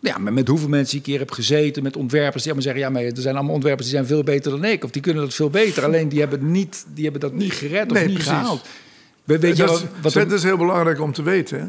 [0.01, 3.01] Ja, maar met hoeveel mensen ik hier heb gezeten, met ontwerpers die allemaal zeggen: ja,
[3.01, 5.35] maar er zijn allemaal ontwerpers die zijn veel beter dan ik, of die kunnen dat
[5.35, 5.85] veel beter.
[5.85, 8.33] Alleen die hebben, niet, die hebben dat niet gered of Nee, niet precies.
[8.33, 8.67] gehaald.
[9.25, 11.59] Weet dat, wat, is, wat dat is heel belangrijk om te weten.
[11.61, 11.67] hè.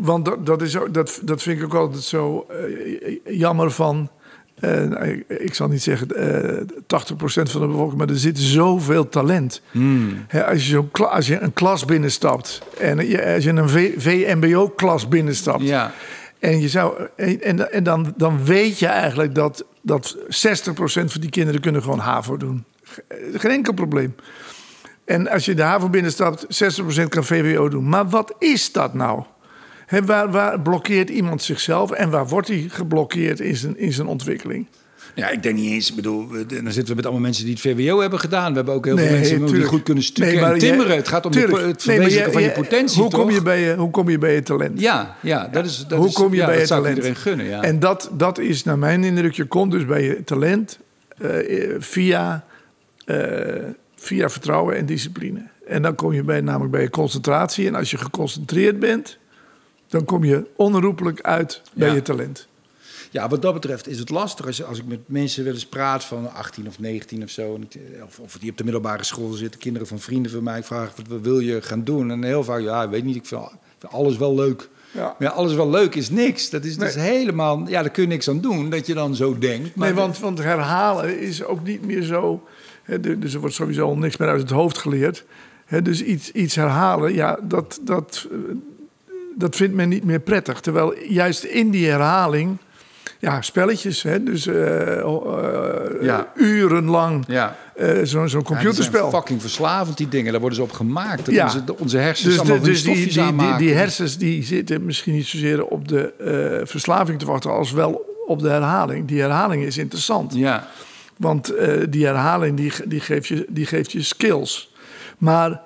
[0.00, 4.10] Want dat, dat, is dat, dat vind ik ook altijd zo eh, jammer van...
[4.60, 6.66] eh, ik, ik zal niet zeggen eh 80%
[7.16, 9.60] van de bevolking, maar er zit zoveel talent.
[9.70, 10.26] Hmm.
[10.46, 15.62] Als, je als je een klas binnenstapt en je, als je een V- VMBO-klas binnenstapt...
[15.62, 15.92] Ja,
[16.46, 20.20] En, je zou, en, en, dan, dan weet je eigenlijk dat, dat 60%
[20.84, 22.64] van die kinderen kunnen gewoon HAVO doen.
[22.82, 23.04] Ge-
[23.34, 24.14] Geen enkel probleem.
[25.04, 26.46] En als je de HAVO binnenstapt,
[27.02, 27.88] 60% kan VWO doen.
[27.88, 29.22] Maar wat is dat nou?
[30.04, 34.66] Waar, waar blokkeert iemand zichzelf en waar wordt hij geblokkeerd in zijn, in zijn ontwikkeling?
[35.16, 35.88] Ja, ik denk niet eens.
[35.90, 38.50] Ik bedoel, dan zitten we met allemaal mensen die het VWO hebben gedaan.
[38.50, 40.96] We hebben ook heel veel mensen die goed kunnen stukken Nee, en jij- timmeren.
[40.96, 41.64] het gaat om tuurlijk.
[41.66, 43.44] het verwezenlijken van je potentie, hoe kom je, toch?
[43.44, 44.80] bij je, hoe kom je bij je talent?
[44.80, 46.96] Ja, ja, dat is dat Hoe is, kom je ja, bij dat je zou talent?
[46.96, 47.62] iedereen gunnen, ja.
[47.62, 50.78] En dat, dat is naar mijn indruk, je komt dus bij je talent
[51.18, 51.30] eh,
[51.78, 52.44] via,
[53.04, 53.18] eh,
[53.96, 55.40] via vertrouwen en discipline.
[55.66, 57.66] En dan kom je bij, namelijk bij je concentratie.
[57.66, 59.18] En als je geconcentreerd bent,
[59.88, 61.94] dan kom je onherroepelijk uit bij Ja.
[61.94, 62.46] je talent.
[63.10, 66.04] Ja, wat dat betreft is het lastig als, als ik met mensen wel eens praat
[66.04, 67.58] van 18 of 19 of zo.
[67.68, 70.58] ik- Of, of die op de middelbare school zitten, kinderen van vrienden van mij.
[70.58, 72.10] Ik vraag, wat wil je gaan doen?
[72.10, 73.40] En heel vaak, ja, ik weet niet, ik vind,
[73.90, 74.68] alles wel leuk.
[74.92, 75.02] Ja.
[75.02, 76.50] Maar ja, alles wel leuk is niks.
[76.50, 77.08] Dat is, dat is Nee.
[77.10, 79.74] helemaal, ja, daar kun je niks aan doen, dat je dan zo denkt.
[79.74, 82.42] Maar Nee, want, want herhalen is ook niet meer zo.
[82.82, 85.24] Hè, dus er wordt sowieso al niks meer uit het hoofd geleerd.
[85.64, 88.38] Hè, dus iets, iets herhalen, ja, dat, dat, eh,
[89.36, 90.60] dat vindt men niet meer prettig.
[90.60, 92.56] Terwijl juist in die herhaling,
[93.26, 96.32] ja, spelletjes, hè, dus eh, eh, Ja.
[96.34, 97.56] urenlang ja.
[97.74, 99.10] eh, zo'n Ja, zijn computerspel.
[99.10, 100.30] fucking verslavend, die dingen.
[100.30, 101.30] Daar worden ze op gemaakt.
[101.30, 101.44] Ja.
[101.44, 105.26] onze, onze hersens Dus, allemaal de, dus die, die, die, hersens die zitten misschien niet
[105.26, 106.12] zozeer op de
[106.64, 109.08] verslaving te wachten, als wel op de herhaling.
[109.08, 110.34] Die herhaling is interessant.
[110.34, 110.68] Ja,
[111.16, 111.52] Want
[111.88, 114.72] die herhaling die, die, geeft je, die geeft je skills.
[115.18, 115.60] Maar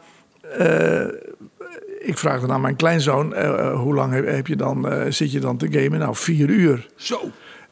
[2.00, 3.34] ik vraag dan aan mijn kleinzoon:
[3.72, 5.98] hoe lang heb, heb je dan, zit je dan te gamen?
[5.98, 6.88] Nou, vier uur.
[6.96, 7.30] zo.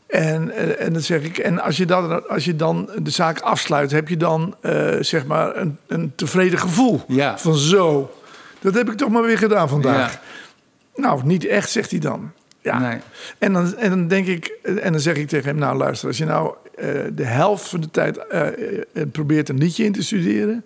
[0.09, 3.41] En, eh, en dan zeg ik: en als je, dat, als je dan de zaak
[3.41, 7.03] afsluit, heb je dan eh, zeg maar een, een tevreden gevoel?
[7.07, 7.39] Ja.
[7.39, 8.15] Van zo,
[8.61, 10.13] dat heb ik toch maar weer gedaan vandaag.
[10.13, 10.21] Ja.
[11.03, 12.33] Nou, niet echt, zegt hij dan.
[12.61, 12.79] Ja.
[12.79, 12.99] Nee.
[13.39, 16.19] En, dan, en dan denk ik, en dan zeg ik tegen hem: Nou, luister, als
[16.19, 18.19] je nou eh, de helft van de tijd
[19.13, 20.65] probeert een liedje in te studeren.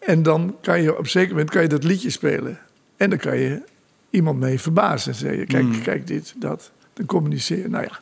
[0.00, 2.58] En dan kan je op een zeker moment kan je dat liedje spelen.
[2.96, 3.62] En dan kan je
[4.10, 5.12] iemand mee verbazen.
[5.12, 5.82] En zeggen: Kijk, Hmm.
[5.82, 6.70] kijk dit, dat.
[6.92, 7.70] Dan communiceer.
[7.70, 8.00] Nou ja.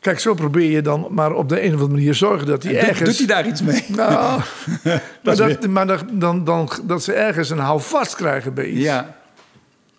[0.00, 2.78] Kijk, zo probeer je dan maar op de een of andere manier zorgen dat hij
[2.78, 3.08] ergens.
[3.08, 3.84] Doet hij daar iets mee?
[3.88, 4.40] Nou,
[5.22, 8.80] maar, dat, maar dan, dan, dan, dat ze ergens een houvast krijgen bij iets.
[8.80, 9.16] Ja,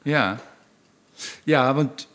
[0.01, 0.37] ja.
[1.43, 2.07] Ja, want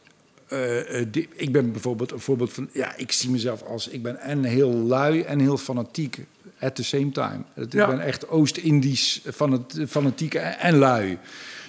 [0.49, 2.69] eh, eh, die- ik ben bijvoorbeeld een voorbeeld van...
[2.73, 3.89] Ja, ik zie mezelf als...
[3.89, 6.19] Ik ben en heel lui en heel fanatiek.
[6.61, 7.43] at the same time.
[7.55, 7.63] Ja.
[7.63, 11.19] Ik ben echt Oost-Indisch van het fanatiek en lui.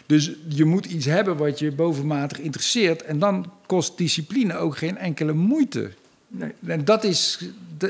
[0.10, 3.04] Dus je moet iets hebben wat je bovenmatig interesseert.
[3.04, 5.92] En dan kost discipline ook geen enkele moeite.
[6.28, 6.52] Nee.
[6.66, 7.40] En dat is,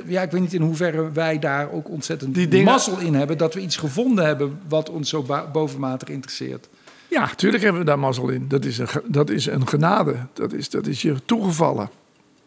[0.06, 3.38] ja, ik weet niet in hoeverre wij daar ook ontzettend Die dingen- mazzel in hebben.
[3.38, 6.70] Dat we iets gevonden hebben wat ons zo bovenmatig interesseert.
[7.08, 8.46] Ja, natuurlijk hebben we daar mazzel in.
[8.48, 10.16] Dat is een, dat is een genade.
[10.34, 11.90] Dat is, dat is je toegevallen.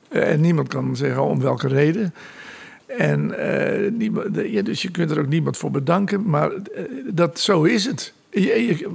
[0.09, 2.15] Eh, En niemand kan zeggen om welke reden.
[2.87, 6.29] En eh, niemand, ja, dus je kunt er ook niemand voor bedanken.
[6.31, 8.13] Maar eh, dat, zo is het.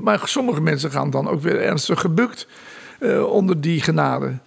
[0.03, 2.47] Maar sommige mensen gaan dan ook weer ernstig gebukt
[2.99, 4.37] eh, onder die genade.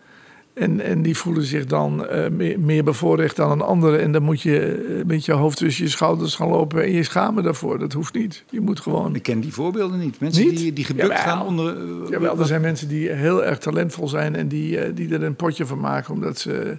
[0.53, 3.97] En, en die voelen zich dan eh, meer, meer bevoorrecht dan een andere.
[3.97, 7.03] En dan moet je eh, met je hoofd tussen je schouders gaan lopen en je
[7.03, 7.79] schamen daarvoor.
[7.79, 8.45] Dat hoeft niet.
[8.51, 10.21] Je moet gewoon Ik ken die voorbeelden niet.
[10.21, 10.57] Mensen Niet?
[10.57, 11.77] die, die gebukt gaan onder...
[12.11, 15.67] Jawel, er zijn mensen die heel erg talentvol zijn en die, die er een potje
[15.67, 16.79] van maken omdat ze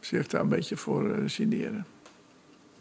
[0.00, 1.86] zich daar een beetje voor generen.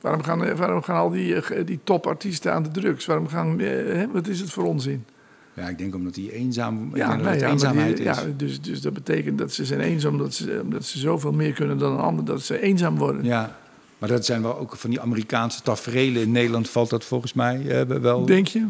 [0.02, 3.06] Waarom gaan, waarom gaan al die, eh, die topartiesten aan de drugs?
[3.06, 5.06] Waarom gaan, eh, hè, wat is het voor onzin?
[5.54, 8.18] Ja, ik denk omdat die eenzaam, Ja, dat nou het ja, eenzaamheid die- is.
[8.18, 11.52] ja dus, dus dat betekent dat ze zijn eenzaam, omdat ze, omdat ze zoveel meer
[11.54, 13.24] kunnen dan een ander, dat ze eenzaam worden.
[13.24, 13.58] Ja,
[13.97, 16.22] maar dat zijn wel ook van die Amerikaanse taferelen.
[16.22, 18.66] In Nederland valt dat volgens mij eh, wel, Denk je?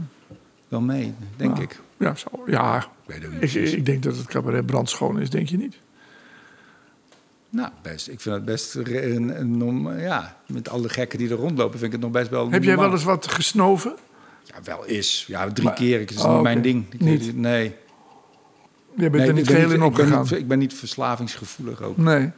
[0.68, 1.80] wel mee, denk Nou, ik.
[1.98, 2.86] Ja, zo, ja.
[3.40, 5.76] Ik ik denk dat het cabaret brandschoon is, denk je niet?
[7.52, 8.08] Nou, best.
[8.10, 11.92] Ik vind het best een, een ja, met alle gekken die er rondlopen, vind ik
[11.92, 12.52] het nog best wel.
[12.52, 13.96] Heb jij wel eens wat gesnoven?
[14.44, 15.26] Ja, wel is.
[15.28, 16.00] Ja, drie Maar- keer.
[16.00, 16.42] Het is Oh, niet oké.
[16.42, 16.94] mijn ding.
[16.94, 17.36] Ik Niet?
[17.38, 17.76] Nee.
[18.96, 20.22] Je bent nee er niet geheel in ik ben opgegaan.
[20.22, 21.98] niet, ik ben niet verslavingsgevoelig ook.
[21.98, 22.32] Nee.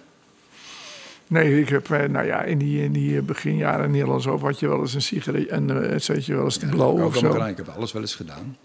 [1.28, 4.39] Nee, ik heb, eh, nou ja, in die, in die eh, beginjaren in Nederland zo
[4.39, 7.07] had je wel eens een sigaret en uh, zet je wel eens te blowen heb
[7.07, 7.32] of zo.
[7.32, 7.47] gedaan.
[7.47, 8.57] Ik heb alles wel eens gedaan.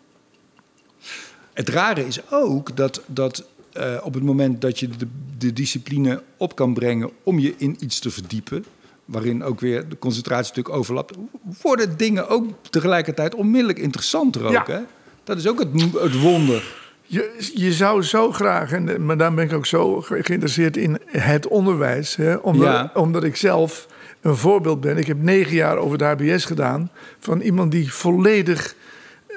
[1.53, 3.45] Het rare is ook dat, dat
[3.79, 5.07] eh, op het moment dat je de,
[5.39, 8.65] de discipline op kan brengen om je in iets te verdiepen,
[9.05, 11.17] waarin ook weer de concentratie natuurlijk overlapt,
[11.63, 14.53] worden dingen ook tegelijkertijd onmiddellijk interessanter ook.
[14.53, 14.65] Ja.
[14.67, 14.81] Hè?
[15.25, 16.77] Dat is ook het, het wonder.
[17.03, 20.99] Je, je zou zo graag, en, maar daar ben ik ook zo ge- geïnteresseerd in
[21.07, 22.17] het onderwijs.
[22.17, 22.91] Hè, omdat, Ja.
[22.95, 23.87] omdat ik zelf
[24.21, 24.97] een voorbeeld ben.
[24.97, 28.75] Ik heb negen jaar over de HBS gedaan van iemand die volledig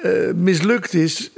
[0.03, 1.31] eh, mislukt is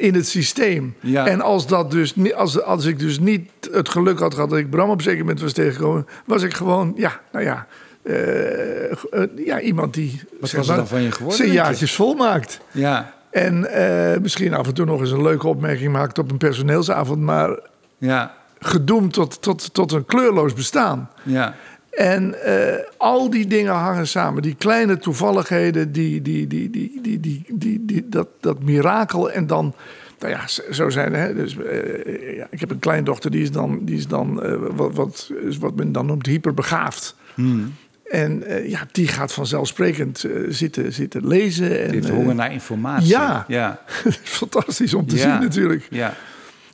[0.00, 0.94] in het systeem.
[1.00, 1.26] Ja.
[1.26, 4.70] En als, dat dus, als, als ik dus niet het geluk had gehad dat ik
[4.70, 7.66] Bram op zeker moment was tegengekomen, was ik gewoon, ja, nou ja,
[8.02, 8.96] eh, eh,
[9.36, 11.36] ja iemand die Wat was maar, dan van je geworden?
[11.38, 12.60] zijn jaartjes volmaakt.
[12.70, 16.38] Ja, En eh, misschien af en toe nog eens een leuke opmerking maakt op een
[16.38, 17.58] personeelsavond, maar
[17.98, 21.10] ja, gedoemd tot, tot, tot een kleurloos bestaan.
[21.22, 21.54] ja.
[21.90, 24.42] En eh, al die dingen hangen samen.
[24.42, 29.30] Die kleine toevalligheden, die, die, die, die, die, die, die, die- dat, dat mirakel.
[29.30, 29.74] En dan,
[30.18, 31.34] nou ja, zo- zijn hè.
[31.34, 34.94] Dus, eh, ja, ik heb een kleindochter, die is dan, die is dan eh, wat,
[34.94, 37.16] wat, is wat men dan noemt hyperbegaafd.
[37.34, 37.74] Hmm.
[38.10, 41.80] En ja, die gaat vanzelfsprekend zitten, zitten lezen.
[41.80, 43.08] En, Die heeft honger naar informatie.
[43.08, 43.44] ja.
[43.48, 43.80] ja,
[44.22, 45.22] fantastisch om te Ja.
[45.22, 45.86] zien natuurlijk.
[45.90, 46.14] ja.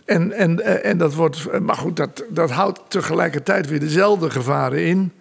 [0.06, 4.84] En, en, eh, en dat wordt, maar goed, dat, dat houdt tegelijkertijd weer dezelfde gevaren
[4.86, 5.12] in.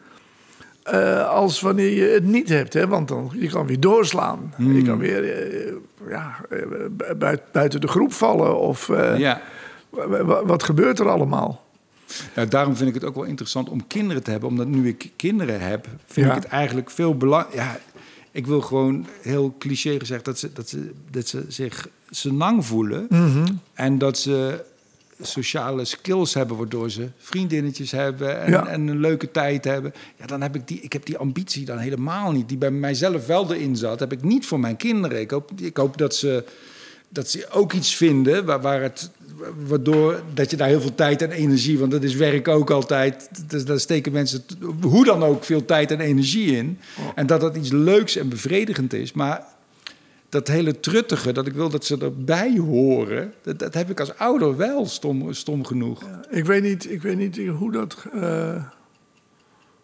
[0.83, 2.73] eh, als wanneer je het niet hebt.
[2.73, 2.87] Hè?
[2.87, 4.53] Want dan, je kan weer doorslaan.
[4.57, 5.73] Je kan weer eh,
[6.09, 6.59] ja, eh,
[7.17, 8.59] bui- buiten de groep vallen.
[8.59, 9.41] Of eh, ja.
[9.89, 11.63] wa- wa- wat gebeurt er allemaal?
[12.35, 14.49] Ja, daarom vind ik het ook wel interessant om kinderen te hebben.
[14.49, 16.35] Omdat nu ik kinderen heb, vind Ja.
[16.35, 17.55] ik het eigenlijk veel belangrijk.
[17.55, 17.77] Ja,
[18.31, 23.05] ik wil gewoon heel cliché gezegd dat ze, dat ze, dat ze zich senang voelen.
[23.09, 23.45] Mhm.
[23.73, 24.63] En dat ze
[25.21, 28.67] sociale skills hebben, waardoor ze vriendinnetjes hebben en, Ja.
[28.67, 29.93] en een leuke tijd hebben.
[30.19, 32.49] Ja, dan heb ik die, ik heb die ambitie dan helemaal niet.
[32.49, 35.19] Die bij mijzelf wel erin zat, heb ik niet voor mijn kinderen.
[35.19, 36.43] Ik hoop, ik hoop dat ze
[37.09, 39.09] dat ze ook iets vinden waar, waar het,
[39.67, 43.29] waardoor dat je daar heel veel tijd en energie, want dat is werk ook altijd,
[43.47, 44.43] dus daar steken mensen
[44.81, 46.79] hoe dan ook veel tijd en energie in.
[47.15, 49.13] En dat dat iets leuks en bevredigend is.
[49.13, 49.43] Maar
[50.35, 54.17] dat hele truttige, dat ik wil dat ze erbij horen, dat, dat heb ik als
[54.17, 56.03] ouder wel stom, stom genoeg.
[56.29, 58.63] Ik weet niet, ik weet niet hoe, dat, eh,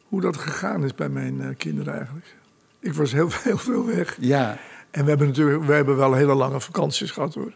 [0.04, 2.36] hoe dat gegaan is bij mijn eh, kinderen eigenlijk.
[2.80, 4.18] Ik was heel, heel veel weg.
[4.20, 4.58] Ja,
[4.92, 7.54] En we hebben natuurlijk we hebben wel hele lange vakanties gehad hoor.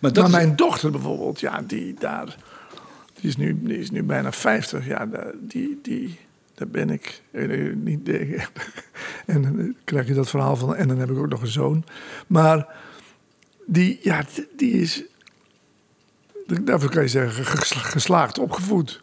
[0.00, 2.36] maar dat maar is- mijn dochter bijvoorbeeld, ja, die daar.
[3.20, 4.86] Die is nu, die is nu bijna 50.
[4.86, 5.08] Ja,
[5.40, 6.18] die, die,
[6.56, 7.22] daar ben ik.
[7.30, 8.42] eh, niet, eh,
[9.26, 10.74] en dan krijg je dat verhaal van.
[10.76, 11.84] En dan heb ik ook nog een zoon.
[12.26, 12.66] Maar
[13.66, 14.24] die, ja,
[14.56, 15.02] die- is.
[16.62, 19.00] Daarvoor kan je zeggen, gesla- geslaagd opgevoed.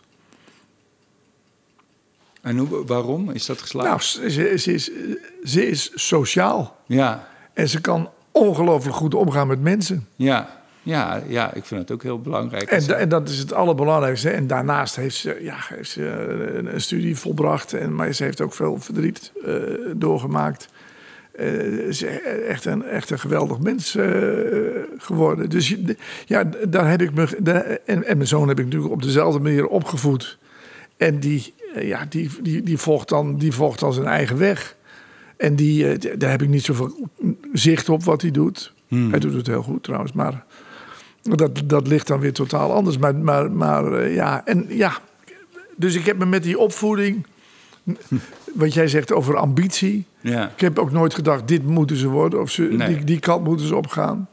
[2.41, 3.87] En hoe, waarom is dat geslaagd?
[3.87, 4.91] Nou, ze, ze, ze is,
[5.43, 6.77] ze is sociaal.
[6.85, 10.07] Ja, En ze kan ongelooflijk goed omgaan met mensen.
[10.15, 12.63] ja, Ja, ja, ik vind het ook heel belangrijk.
[12.69, 14.29] En, da- en dat is het allerbelangrijkste.
[14.29, 17.73] En daarnaast heeft ze, ja, heeft ze eh, een, een studie volbracht.
[17.73, 19.53] En, maar ze heeft ook veel verdriet eh,
[19.95, 20.67] doorgemaakt.
[21.31, 22.03] Eh, ze is
[22.47, 23.97] echt een, echt een geweldig mens
[24.97, 25.49] geworden.
[25.49, 25.75] Dus
[26.25, 27.27] ja, daar heb ik me.
[27.39, 30.37] daar- en, en mijn zoon heb ik natuurlijk op dezelfde manier opgevoed.
[30.97, 34.75] En die, ja, die, die, die, volgt dan, die volgt dan zijn eigen weg.
[35.37, 37.09] En die, daar heb ik niet zoveel
[37.53, 38.73] zicht op wat hij doet.
[39.09, 40.45] Hij doet het heel goed trouwens, maar
[41.23, 42.97] dat, dat ligt dan weer totaal anders.
[42.97, 44.97] Maar, maar, maar eh, ja, en ja.
[45.75, 47.25] Dus ik heb me met die opvoeding.
[48.53, 50.05] Wat jij zegt over ambitie.
[50.21, 50.51] Ja.
[50.55, 52.41] Ik heb ook nooit gedacht, dit moeten ze worden.
[52.41, 52.87] Of ze, Nee.
[52.87, 54.27] die, die kant moeten ze opgaan.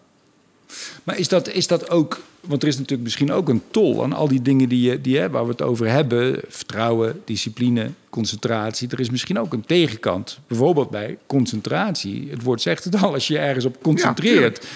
[1.04, 4.12] Maar is dat, is dat ook, want er is natuurlijk misschien ook een tol aan
[4.12, 6.40] al die dingen die, je, die, waar we het over hebben.
[6.48, 8.88] Vertrouwen, discipline, concentratie.
[8.88, 10.38] Er is misschien ook een tegenkant.
[10.46, 12.28] Bijvoorbeeld bij concentratie.
[12.30, 14.66] Het woord zegt het al, als je je ergens op concentreert...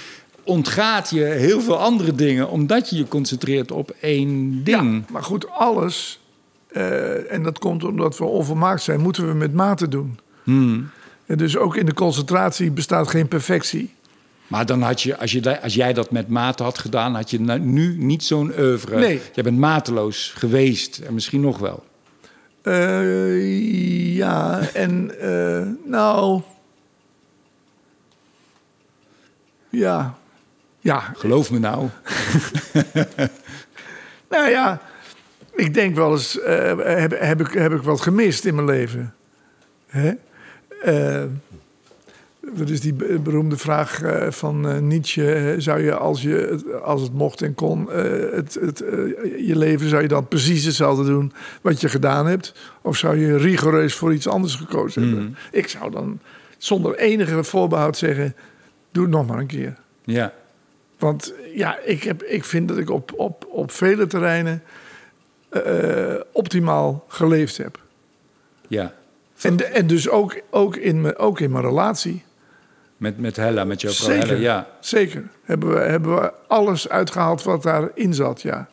[0.45, 2.51] ontgaat je heel veel andere dingen...
[2.51, 5.05] omdat je je concentreert op één ding.
[5.07, 6.21] Ja, maar goed, alles.
[6.69, 10.19] eh, en dat komt omdat we onvolmaakt zijn, moeten we met mate doen.
[10.43, 10.91] Hmm.
[11.27, 13.95] En dus ook in de concentratie bestaat geen perfectie.
[14.47, 17.15] Maar dan had je, als, je, als jij dat met mate had gedaan...
[17.15, 18.99] had je nu niet zo'n oeuvre.
[18.99, 19.21] Nee.
[19.33, 21.85] Jij bent mateloos geweest en misschien nog wel.
[22.63, 26.43] Eh, ja, en eh, nou.
[29.71, 30.19] Ja.
[30.85, 31.89] Ja, Geloof me nou.
[34.31, 34.81] nou ja.
[35.55, 39.15] Ik denk wel eens, eh, heb, heb, ik, heb ik wat gemist in mijn leven.
[39.87, 40.13] Hè?
[40.83, 41.23] Eh,
[42.55, 45.55] dat is die be- beroemde vraag eh, van Nietzsche.
[45.59, 48.79] Zou je, als, je het- als het mocht en kon, het, het,
[49.39, 49.89] je leven...
[49.89, 52.55] zou je dan precies hetzelfde doen wat je gedaan hebt?
[52.83, 55.37] Of zou je rigoureus voor iets anders gekozen hebben?
[55.51, 56.19] Ik zou dan
[56.59, 58.35] zonder enige voorbehoud zeggen...
[58.93, 59.77] doe het nog maar een keer.
[60.05, 60.33] Ja.
[60.99, 64.63] Want ja, ik, heb, ik vind dat ik op, op, op vele terreinen
[65.49, 67.81] eh, optimaal geleefd heb.
[68.69, 68.95] Ja.
[69.41, 72.23] En, de- en dus ook, ook, in mijn, ook in mijn relatie.
[72.97, 74.29] Met, met Hella, met jouw vrouw Zeker.
[74.29, 74.41] Hella.
[74.41, 74.69] Ja.
[74.81, 75.29] Zeker.
[75.43, 78.69] Hebben we, hebben we alles uitgehaald wat daarin zat, ja.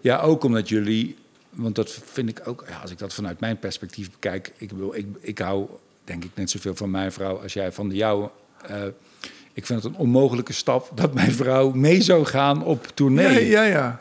[0.00, 1.16] ja, ook omdat jullie...
[1.50, 2.64] Want dat vind ik ook...
[2.68, 4.52] Ja, als ik dat vanuit mijn perspectief bekijk...
[4.56, 5.66] Ik, bedoel, ik, ik hou
[6.04, 8.30] denk ik net zoveel van mijn vrouw als jij van de jouwe.
[8.66, 8.82] Eh,
[9.54, 13.48] ik vind het een onmogelijke stap dat mijn vrouw mee zou gaan op tournee.
[13.48, 14.00] Ja, ja, ja.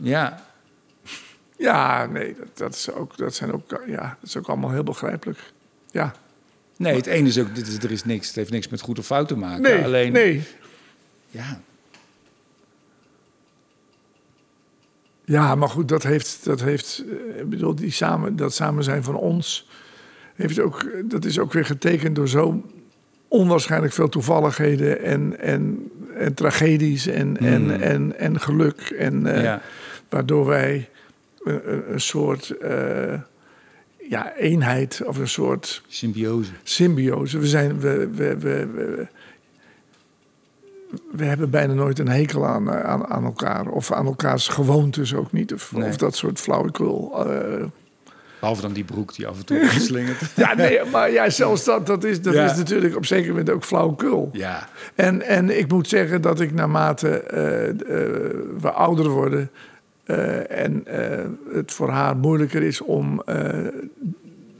[0.00, 0.42] ja.
[1.56, 4.82] Ja, nee, dat, dat, is ook, dat, zijn ook, ja, dat is ook allemaal heel
[4.82, 5.38] begrijpelijk.
[5.90, 6.14] Ja.
[6.76, 8.98] Nee, het ene is ook, dit is, er is niks, het heeft niks met goed
[8.98, 9.62] of fout te maken.
[9.62, 10.42] Nee, Alleen, nee.
[11.30, 11.60] ja,
[15.24, 19.02] Ja, maar goed, dat heeft, dat heeft eh, ik bedoel, die samen, dat samen zijn
[19.02, 19.68] van ons,
[20.34, 22.64] heeft ook, dat is ook weer getekend door zo
[23.28, 28.80] onwaarschijnlijk veel toevalligheden en, en, en tragedies en, en, en, en geluk.
[28.98, 29.60] En, eh, Ja.
[30.08, 30.88] Waardoor wij
[31.88, 33.14] een, soort eh,
[34.08, 36.50] ja, eenheid of een soort symbiose.
[36.62, 37.38] symbiose.
[37.38, 39.06] We, zijn, we, we, we, we,
[41.12, 43.68] we hebben bijna nooit een hekel aan, eh, aan, aan elkaar.
[43.68, 45.52] Of aan elkaars gewoontes ook niet.
[45.52, 45.88] Of, Nee.
[45.88, 47.26] of dat soort flauwekul.
[48.44, 50.20] Behalve dan die broek die af en toe opgeslingerd.
[50.36, 52.44] ja, nee, maar ja, zelfs dat, dat, is, dat Ja.
[52.50, 54.28] is natuurlijk op zeker moment ook flauwekul.
[54.32, 57.38] ja, En, en ik moet zeggen dat ik naarmate eh,
[58.60, 59.50] we ouder worden...
[60.04, 60.84] eh, en
[61.52, 63.22] het voor haar moeilijker is om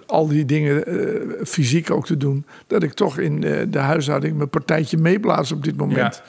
[0.07, 0.85] al die dingen
[1.47, 2.45] fysiek ook te doen...
[2.67, 5.97] dat ik toch in de huishouding mijn partijtje meeblaas op dit moment.
[6.15, 6.23] Ja.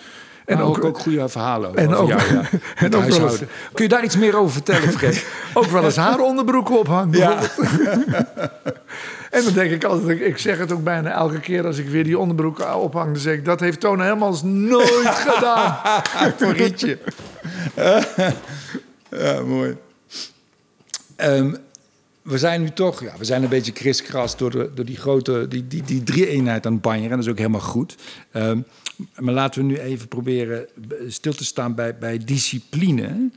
[0.45, 2.41] En ook, ook, ook goede verhalen over, en ook- jou, ja.
[2.75, 3.47] en ook wel eens- huishouden.
[3.73, 5.25] Kun je daar iets meer over vertellen, Freek?
[5.53, 7.17] ook wel eens haar onderbroeken ophangen.
[7.17, 7.39] ja.
[9.31, 12.03] En dan denk ik altijd, ik zeg het ook bijna elke keer als ik weer
[12.03, 13.05] die onderbroek ophang...
[13.11, 15.77] dan zeg ik, dat heeft Toon Hermans nooit gedaan.
[16.37, 16.97] Voor Rietje.
[19.09, 19.77] ja, mooi.
[21.15, 21.53] Ehm,
[22.25, 25.67] we zijn nu toch, ja, we zijn een beetje kriskras door, door die grote, die,
[25.67, 26.85] die, die drie-eenheid aan het.
[27.03, 27.95] En dat is ook helemaal goed.
[28.31, 28.59] Ehm,
[29.19, 30.67] maar laten we nu even proberen
[31.07, 33.29] stil te staan bij, bij discipline.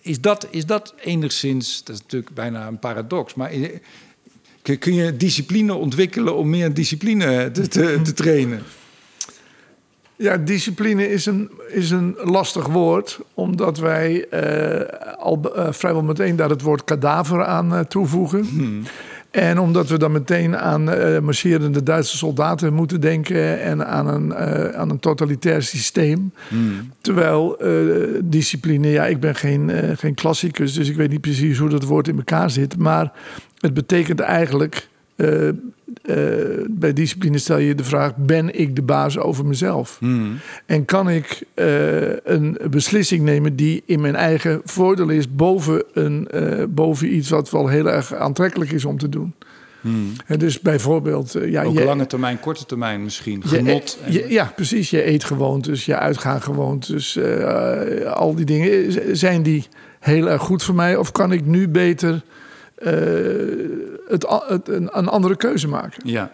[0.00, 3.50] Is dat, is dat enigszins, dat is natuurlijk bijna een paradox, maar
[4.62, 8.62] kun je discipline ontwikkelen om meer discipline te, te, te trainen?
[10.18, 16.36] Ja, discipline is een, is een lastig woord, omdat wij eh, al eh, vrijwel meteen
[16.36, 18.46] daar het woord kadaver aan eh, toevoegen.
[19.30, 20.84] En omdat we dan meteen aan
[21.24, 24.34] marcherende Duitse soldaten moeten denken en aan een,
[24.74, 26.32] aan een totalitair systeem.
[27.00, 27.70] Terwijl eh,
[28.24, 32.08] discipline, ja, ik ben geen, geen klassicus, dus ik weet niet precies hoe dat woord
[32.08, 32.78] in elkaar zit.
[32.78, 33.12] Maar
[33.58, 35.54] het betekent eigenlijk eh, eh,
[36.70, 39.96] bij discipline stel je de vraag: ben ik de baas over mezelf?
[40.00, 40.38] Hmm.
[40.66, 46.28] En kan ik eh, een beslissing nemen die in mijn eigen voordeel is, boven, een,
[46.68, 49.34] boven iets wat wel heel erg aantrekkelijk is om te doen?
[50.26, 51.70] En dus bijvoorbeeld, ja, Hmm.
[51.70, 53.42] Ook je- lange termijn, korte termijn misschien.
[53.42, 53.98] je- Genot.
[54.04, 54.90] en- je- ja, precies.
[54.90, 57.18] Je eetgewoontes, je uitgaangewoontes,
[58.14, 59.16] al die dingen.
[59.16, 59.66] Zijn die
[60.00, 60.96] heel erg goed voor mij?
[60.96, 62.22] Of kan ik nu beter
[64.08, 66.08] het, a- het, een, een andere keuze maken?
[66.10, 66.30] ja.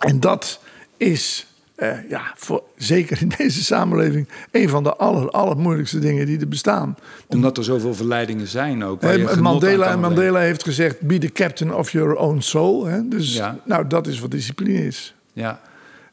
[0.00, 0.60] En dat
[0.96, 6.40] is, eh, ja, voor, zeker in deze samenleving, een van de aller, allermoeilijkste dingen die
[6.40, 6.96] er bestaan.
[7.26, 9.02] Omdat er zoveel verleidingen zijn ook.
[9.02, 9.96] waar Eh, Mandela.
[9.96, 12.84] Mandela heeft gezegd: be the captain of your own soul.
[12.86, 13.08] Hè?
[13.08, 13.58] Dus Ja.
[13.64, 15.14] nou, dat is wat discipline is.
[15.32, 15.60] Ja.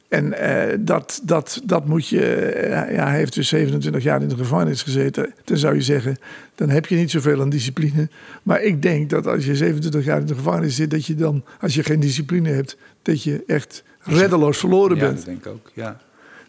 [0.10, 2.26] En eh, dat, dat, dat moet je.
[2.26, 5.34] eh, ja, hij heeft dus 27 jaar in de gevangenis gezeten.
[5.44, 6.18] Dan zou je zeggen,
[6.56, 8.10] dan heb je niet zoveel aan discipline.
[8.44, 11.44] Maar ik denk dat als je 27 jaar in de gevangenis zit, dat je dan,
[11.62, 15.16] als je geen discipline hebt, dat je echt reddeloos verloren ja, bent.
[15.16, 15.72] dat denk ik ook.
[15.74, 15.98] Ja.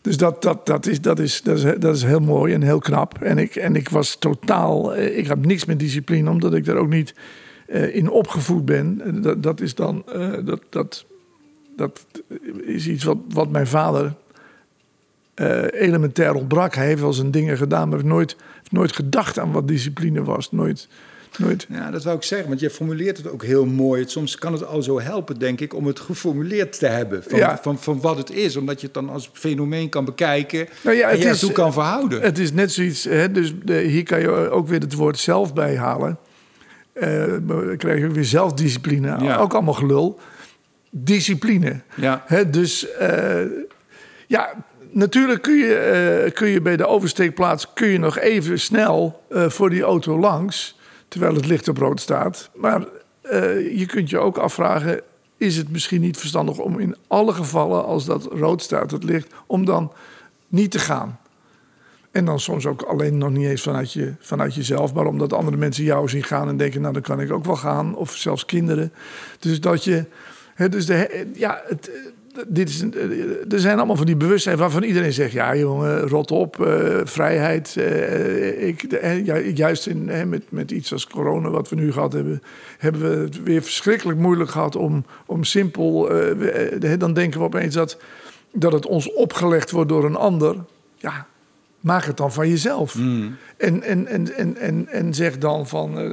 [0.03, 2.79] Dus dat, dat, dat, is, dat, is, dat, is, dat is heel mooi en heel
[2.79, 3.23] knap.
[3.23, 4.95] En ik, en ik was totaal.
[4.95, 7.15] eh, Ik heb niks met discipline, omdat ik daar ook niet
[7.93, 9.01] in opgevoed ben.
[9.05, 10.05] En Dat, dat is dan.
[10.45, 11.05] dat, dat,
[11.81, 12.07] dat
[12.65, 14.15] is iets wat, wat mijn vader
[15.35, 16.75] eh, elementair ontbrak.
[16.75, 20.25] Hij heeft wel zijn dingen gedaan, maar heeft nooit, heeft nooit gedacht aan wat discipline
[20.25, 20.53] was.
[20.53, 20.89] Nooit.
[21.39, 22.49] nooit ja, dat wou ik zeggen.
[22.49, 24.05] Want je formuleert het ook heel mooi.
[24.07, 27.23] Soms kan het al zo helpen, denk ik, om het geformuleerd te hebben.
[27.23, 27.59] Van, Ja.
[27.63, 28.57] van, van wat het is.
[28.57, 30.69] Omdat je het dan als fenomeen kan bekijken.
[30.85, 32.23] Nou ja, en het je ertoe kan verhouden.
[32.23, 35.55] Het is net zoiets, hè, dus de, hier kan je ook weer het woord zelf
[35.55, 36.19] bij halen.
[36.93, 39.17] Eh, dan krijg je ook weer zelfdiscipline.
[39.23, 39.37] Ja.
[39.37, 40.19] Ook allemaal gelul.
[40.91, 41.81] Discipline.
[41.97, 42.25] Ja.
[42.51, 43.43] Dus eh,
[44.27, 44.53] ja,
[44.91, 49.49] natuurlijk kun je, eh, kun je bij de oversteekplaats kun je nog even snel eh,
[49.49, 50.79] voor die auto langs.
[51.09, 52.51] Terwijl het licht op rood staat.
[52.55, 52.85] Maar
[53.73, 55.01] je kunt je ook afvragen.
[55.37, 59.33] Is het misschien niet verstandig om in alle gevallen, als dat rood staat, het licht,
[59.47, 59.93] om dan
[60.49, 61.19] niet te gaan?
[62.11, 65.57] En dan soms ook alleen nog niet eens vanuit, je, vanuit jezelf, maar omdat andere
[65.57, 67.97] mensen jou zien gaan en denken, nou dan kan ik ook wel gaan.
[67.97, 68.93] Of zelfs kinderen.
[69.39, 70.05] Dus dat je.
[70.69, 74.83] Dus de, ja, het, eh, dit is, eh, er zijn allemaal van die bewustzijn waarvan
[74.83, 77.77] iedereen zegt: ja, jongen, rot op, eh, vrijheid.
[78.59, 78.87] ik,
[79.57, 82.43] juist in, met, met iets als corona, wat we nu gehad hebben,
[82.79, 86.09] hebben we het weer verschrikkelijk moeilijk gehad om, om simpel.
[86.99, 87.99] dan denken we opeens dat,
[88.53, 90.57] dat het ons opgelegd wordt door een ander.
[90.97, 91.27] Ja,
[91.81, 92.95] maak het dan van jezelf.
[92.95, 93.37] Mm.
[93.57, 96.09] En, en, en, en, en, en zeg dan van, eh,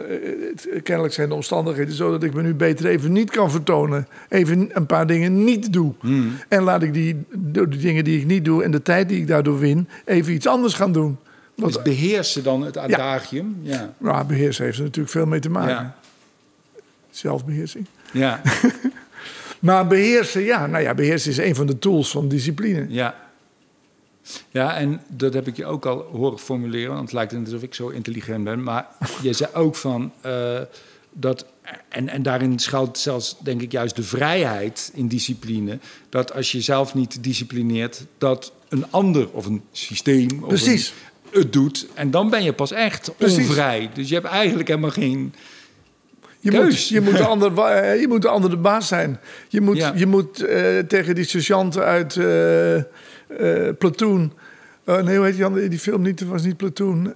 [0.50, 4.08] het- kennelijk zijn de omstandigheden zo dat ik me nu beter even niet kan vertonen.
[4.30, 5.94] Even een paar dingen niet doe.
[6.02, 6.32] Mm.
[6.48, 9.28] En laat ik die, de dingen die ik niet doe en de tijd die ik
[9.28, 11.18] daardoor win, even iets anders gaan doen.
[11.56, 13.58] Want Dus beheersen dan het adagium.
[13.62, 13.94] Ja.
[13.98, 15.70] nou, beheersen heeft er natuurlijk veel mee te maken.
[15.74, 15.96] Ja.
[17.10, 17.86] Zelfbeheersing.
[18.12, 18.42] Ja.
[19.60, 22.86] Maar beheersen, ja, nou ja, beheersen is een van de tools van discipline.
[22.90, 23.16] Ja.
[24.52, 27.62] Ja, en dat heb ik je ook al horen formuleren, want het lijkt net alsof
[27.64, 28.64] ik zo intelligent ben.
[28.64, 28.88] Maar
[29.22, 30.60] je zei ook van eh,
[31.12, 31.46] dat,
[31.90, 35.80] en, en daarin schuilt zelfs denk ik juist de vrijheid in discipline.
[36.10, 40.90] Dat als je zelf niet disciplineert, dat een ander of een systeem of Precies.
[40.90, 41.88] een- het doet.
[41.94, 43.38] En dan ben je pas echt Precies.
[43.48, 43.90] onvrij.
[43.94, 45.34] Dus je hebt eigenlijk helemaal geen.
[46.52, 46.64] Je Keus.
[46.64, 49.20] moet, je, moet de ander, eh, je moet de ander de baas zijn.
[49.48, 49.92] Je moet, Ja.
[49.96, 54.34] je moet eh, tegen die sergeant uit eh, Platoon...
[54.86, 56.20] nee, hoe heet die, andere, die film niet?
[56.20, 57.14] Het was niet Platoon.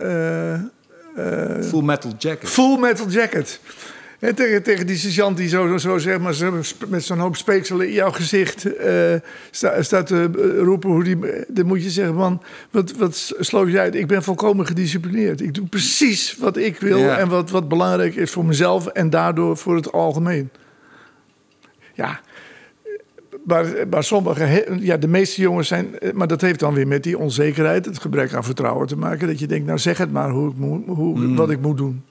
[1.61, 2.49] Full metal jacket.
[2.49, 3.59] Full Metal Jacket.
[4.21, 6.35] En tegen, tegen die sergeant die zo, zo zeg maar,
[6.87, 9.13] met zo'n hoop speekselen in jouw gezicht eh,
[9.51, 10.89] sta- staat te eh, roepen.
[10.89, 11.17] Hoe die,
[11.47, 12.41] dan moet je zeggen, man,
[12.71, 13.95] wat, wat sloof je uit?
[13.95, 15.41] Ik ben volkomen gedisciplineerd.
[15.41, 17.17] Ik doe precies wat ik wil Ja.
[17.17, 20.49] en wat, wat belangrijk is voor mezelf en daardoor voor het algemeen.
[21.93, 22.19] Ja,
[23.45, 27.03] maar, maar sommige, ja, de meeste jongens zijn, eh, maar dat heeft dan weer met
[27.03, 29.27] die onzekerheid, het gebrek aan vertrouwen te maken.
[29.27, 32.03] Dat je denkt, nou zeg het maar hoe ik moet, hoe, wat ik moet doen.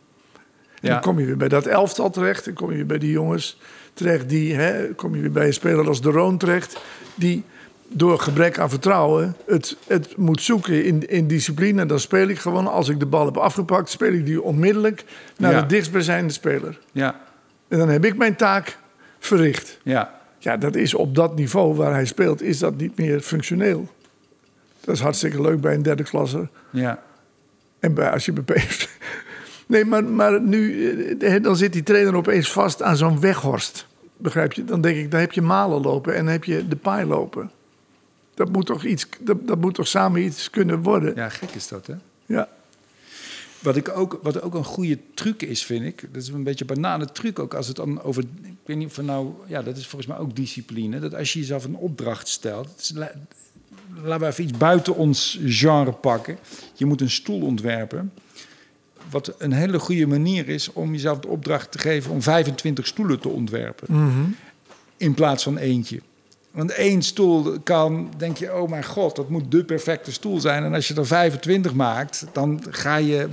[0.80, 0.90] Ja.
[0.92, 2.44] Dan kom je weer bij dat elftal terecht.
[2.44, 3.58] Dan kom je weer bij die jongens
[3.94, 4.28] terecht.
[4.28, 6.80] Die, hè, kom je weer bij een speler als De Roon terecht.
[7.14, 7.44] Die
[7.92, 11.80] door gebrek aan vertrouwen het, het moet zoeken in, in discipline.
[11.80, 13.90] En dan speel ik gewoon, als ik de bal heb afgepakt...
[13.90, 15.04] speel ik die onmiddellijk
[15.36, 15.60] naar Ja.
[15.60, 16.78] de dichtstbijzijnde speler.
[16.92, 17.20] Ja,
[17.68, 18.78] En dan heb ik mijn taak
[19.18, 19.78] verricht.
[19.82, 20.18] ja.
[20.42, 23.88] Ja, dat is op dat niveau waar hij speelt, is dat niet meer functioneel.
[24.80, 26.48] Dat is hartstikke leuk bij een derde klasser.
[26.70, 27.02] ja.
[27.80, 28.86] En bij, als je bij PSV...
[29.70, 30.84] Nee, maar, maar nu
[31.18, 33.86] eh, dan zit die trainer opeens vast aan zo'n weghorst.
[34.16, 34.64] Begrijp je?
[34.64, 37.50] Dan denk ik, dan heb je Malen lopen en dan heb je de paai lopen.
[38.34, 41.14] Dat moet toch, iets, dat, dat moet toch samen iets kunnen worden?
[41.14, 41.94] Ja, gek is dat, hè?
[42.26, 42.48] Ja.
[43.58, 46.04] Wat, ik ook, wat ook een goede truc is, vind ik.
[46.12, 48.24] Dat is een beetje een banane truc ook als het dan over
[48.64, 50.98] weet niet of we nou, ja, dat is volgens mij ook discipline.
[50.98, 53.12] Dat als je jezelf een opdracht stelt, het is, la-
[54.02, 56.38] laten we even iets buiten ons genre pakken.
[56.74, 58.12] Je moet een stoel ontwerpen.
[59.10, 63.20] Wat een hele goede manier is om jezelf de opdracht te geven om 25 stoelen
[63.20, 63.86] te ontwerpen.
[64.96, 66.00] In plaats van eentje.
[66.50, 70.64] Want één stoel kan, denk je, oh mijn god, dat moet de perfecte stoel zijn.
[70.64, 73.28] En als je er 25 maakt, dan ga je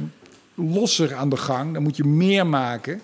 [0.53, 1.73] losser aan de gang.
[1.73, 3.01] Dan moet je meer maken.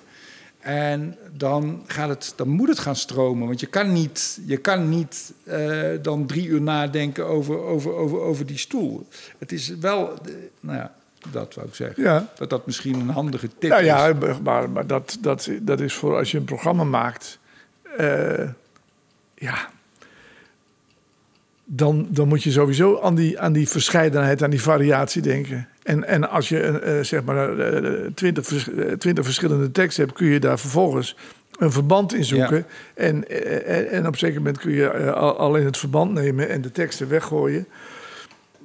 [0.60, 3.48] En dan, gaat het, dan moet het gaan stromen.
[3.48, 8.20] Want je kan niet, je kan niet eh, dan drie uur nadenken over, over, over,
[8.20, 9.08] over die stoel.
[9.38, 10.96] Het is wel, eh, nou ja,
[11.32, 12.04] dat wou ik zeggen.
[12.04, 12.28] Ja.
[12.36, 13.88] Dat dat misschien een handige tip Nou is.
[13.88, 14.14] ja,
[14.44, 17.40] maar, maar dat, dat, dat is voor als je een programma maakt.
[17.98, 18.48] eh,
[19.36, 19.70] ja.
[21.66, 25.68] Dan, dan moet je sowieso aan die, aan die verscheidenheid, aan die variatie denken.
[25.84, 30.28] En, en als je eh, zeg maar eh, twintig eh, twintig verschillende teksten hebt, kun
[30.28, 31.16] je daar vervolgens
[31.58, 32.58] een verband in zoeken.
[32.58, 33.04] Ja.
[33.04, 33.30] En,
[33.66, 36.72] en, en op een zeker moment kun je al- alleen het verband nemen en de
[36.72, 37.68] teksten weggooien.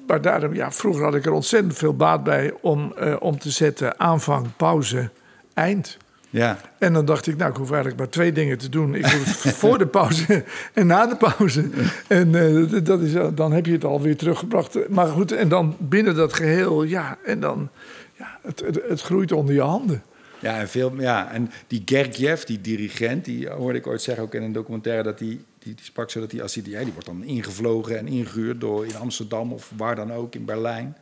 [0.09, 3.51] Maar daarom, ja, vroeger had ik er ontzettend veel baat bij om, eh, om te
[3.51, 5.11] zetten aanvang, pauze,
[5.55, 5.97] eind.
[6.31, 6.59] Ja.
[6.79, 8.95] En dan dacht ik, nou, ik hoef eigenlijk maar twee dingen te doen.
[8.95, 11.69] Ik doe het voor de pauze en na de pauze.
[12.07, 14.89] En eh, dat is, dan heb je het alweer teruggebracht.
[14.89, 17.69] Maar goed, en dan binnen dat geheel, ja, en dan,
[18.17, 20.03] ja, het, het, het groeit onder je handen.
[20.39, 24.35] Ja, en, veel, ja, en die Gergiev, die dirigent, die hoorde ik ooit zeggen ook
[24.35, 27.25] in een documentaire dat die, die, die sprak zo dat hij, ja, die wordt dan
[27.25, 30.97] ingevlogen en ingehuurd door in Amsterdam of waar dan ook in Berlijn.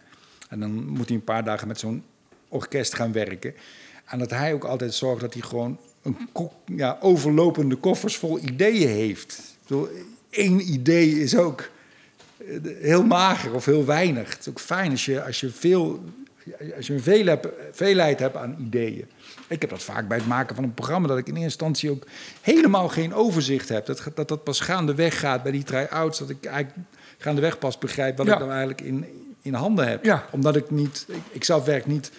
[0.49, 2.05] En dan moet hij een paar dagen met zo'n
[2.49, 3.55] orkest gaan werken.
[4.05, 6.19] En dat hij ook altijd zorgt dat hij gewoon een
[6.67, 9.57] ja, overlopende koffers vol ideeën heeft.
[9.63, 9.89] Bedoel,
[10.31, 11.71] één idee is ook
[12.39, 12.47] eh,
[12.81, 14.31] heel mager of heel weinig.
[14.31, 16.05] Het is ook fijn als je, als je, veel,
[16.77, 17.33] als je een
[17.73, 19.07] veelheid hebt aan ideeën.
[19.49, 21.91] Ik heb dat vaak bij het maken van een programma, dat ik in eerste instantie
[21.91, 22.07] ook
[22.41, 23.87] helemaal geen overzicht heb.
[23.87, 26.87] Dat dat, dat pas gaandeweg gaat bij die try-outs, dat ik eigenlijk
[27.19, 28.33] gaandeweg pas begrijp wat Ja.
[28.33, 29.05] ik nou eigenlijk in,
[29.43, 30.05] in handen heb.
[30.05, 30.25] Ja.
[30.31, 32.11] Omdat ik niet, ik, ik zelf werk niet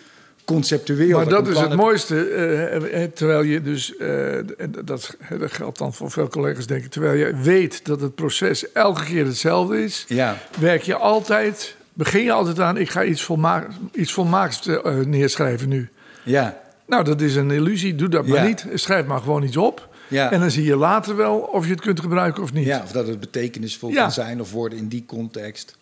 [0.46, 1.18] conceptueel.
[1.18, 1.78] Maar dat is het heb.
[1.78, 2.30] mooiste.
[2.30, 6.92] eh, eh, terwijl je dus, en dat, dat geldt dan voor veel collega's, denk ik.
[6.92, 10.38] Terwijl je weet dat het proces elke keer hetzelfde is, Ja.
[10.60, 15.70] werk je altijd, begin je altijd aan, ik ga iets, volma iets volmaaks eh, neerschrijven
[15.70, 15.90] nu.
[16.24, 16.66] Ja.
[16.88, 17.96] Nou, dat is een illusie.
[17.96, 18.48] Doe dat maar Ja.
[18.48, 18.66] niet.
[18.74, 19.96] Schrijf maar gewoon iets op.
[20.10, 20.32] Ja.
[20.32, 22.66] En dan zie je later wel of je het kunt gebruiken of niet.
[22.66, 24.02] Ja, of dat het betekenisvol Ja.
[24.02, 25.78] kan zijn of worden in die context.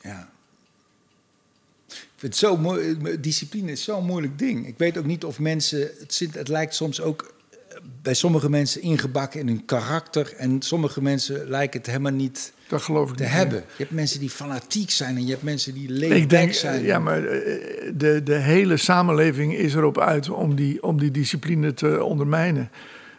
[0.00, 0.28] Ja.
[1.88, 2.96] Ik vind het zo mooi.
[3.20, 4.66] Discipline is zo'n moeilijk ding.
[4.66, 5.80] Ik weet ook niet of mensen.
[5.98, 7.28] Het, zit, het lijkt soms ook eh,
[8.06, 10.32] bij sommige mensen ingebakken in hun karakter.
[10.36, 13.32] En sommige mensen lijken het helemaal niet Dat geloof ik te niet.
[13.32, 13.58] hebben.
[13.58, 16.52] Je hebt mensen die fanatiek zijn en je hebt mensen die Ik laid denk, back
[16.52, 16.82] zijn.
[16.84, 17.40] ja, maar eh,
[17.94, 22.70] de, de hele samenleving is erop uit om die, om die discipline te ondermijnen.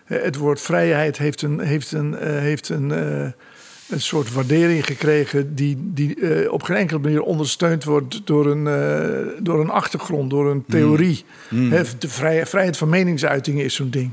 [0.05, 5.55] Eh, Het woord vrijheid heeft een, heeft een, eh, heeft een, een soort waardering gekregen
[5.55, 8.63] die, die op geen enkele manier ondersteund wordt door een,
[9.43, 11.23] door een achtergrond, door een theorie.
[11.49, 14.11] Hè, De vrij- vrijheid van meningsuiting is zo'n ding.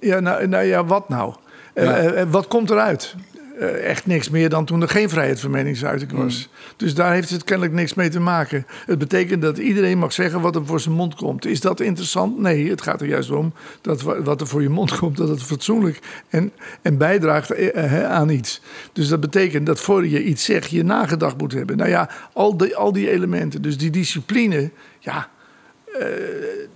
[0.00, 1.34] Ja, nou, nou ja, wat nou?
[1.74, 1.96] Eh, Ja.
[1.96, 3.14] eh, eh, wat komt eruit?
[3.58, 6.48] Eh, echt niks meer dan toen er geen vrijheid van meningsuiting was.
[6.76, 8.66] Dus daar heeft het kennelijk niks mee te maken.
[8.86, 11.46] Het betekent dat iedereen mag zeggen wat er voor zijn mond komt.
[11.46, 12.38] Is dat interessant?
[12.38, 15.28] Nee, het gaat er juist om dat wa- wat er voor je mond komt, dat
[15.28, 17.74] het fatsoenlijk en, en bijdraagt
[18.04, 18.60] aan iets.
[18.92, 21.76] Dus dat betekent dat voor je iets zegt, je nagedacht moet hebben.
[21.76, 23.62] Nou ja, al die, al die elementen.
[23.62, 25.28] Dus die discipline, ja,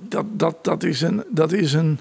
[0.08, 1.24] dat, dat, dat is een.
[1.28, 1.98] Dat is een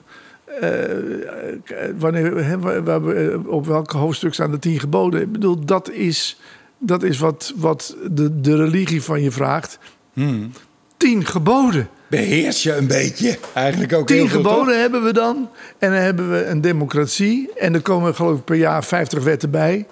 [1.97, 5.21] wanneer, hè, waar- waar we, eh, op welk hoofdstuk staan de tien geboden?
[5.21, 6.39] Ik bedoel, dat is,
[6.77, 9.79] dat is wat, wat de, de religie van je vraagt.
[10.13, 10.51] Hmm.
[10.97, 11.87] Tien geboden.
[12.09, 13.37] Beheers je een beetje.
[13.53, 14.81] Eigenlijk ook heel Tien veel, geboden toch?
[14.81, 15.49] hebben we dan.
[15.79, 17.49] En dan hebben we een democratie.
[17.55, 19.85] En er komen geloof ik per jaar 50 wetten bij.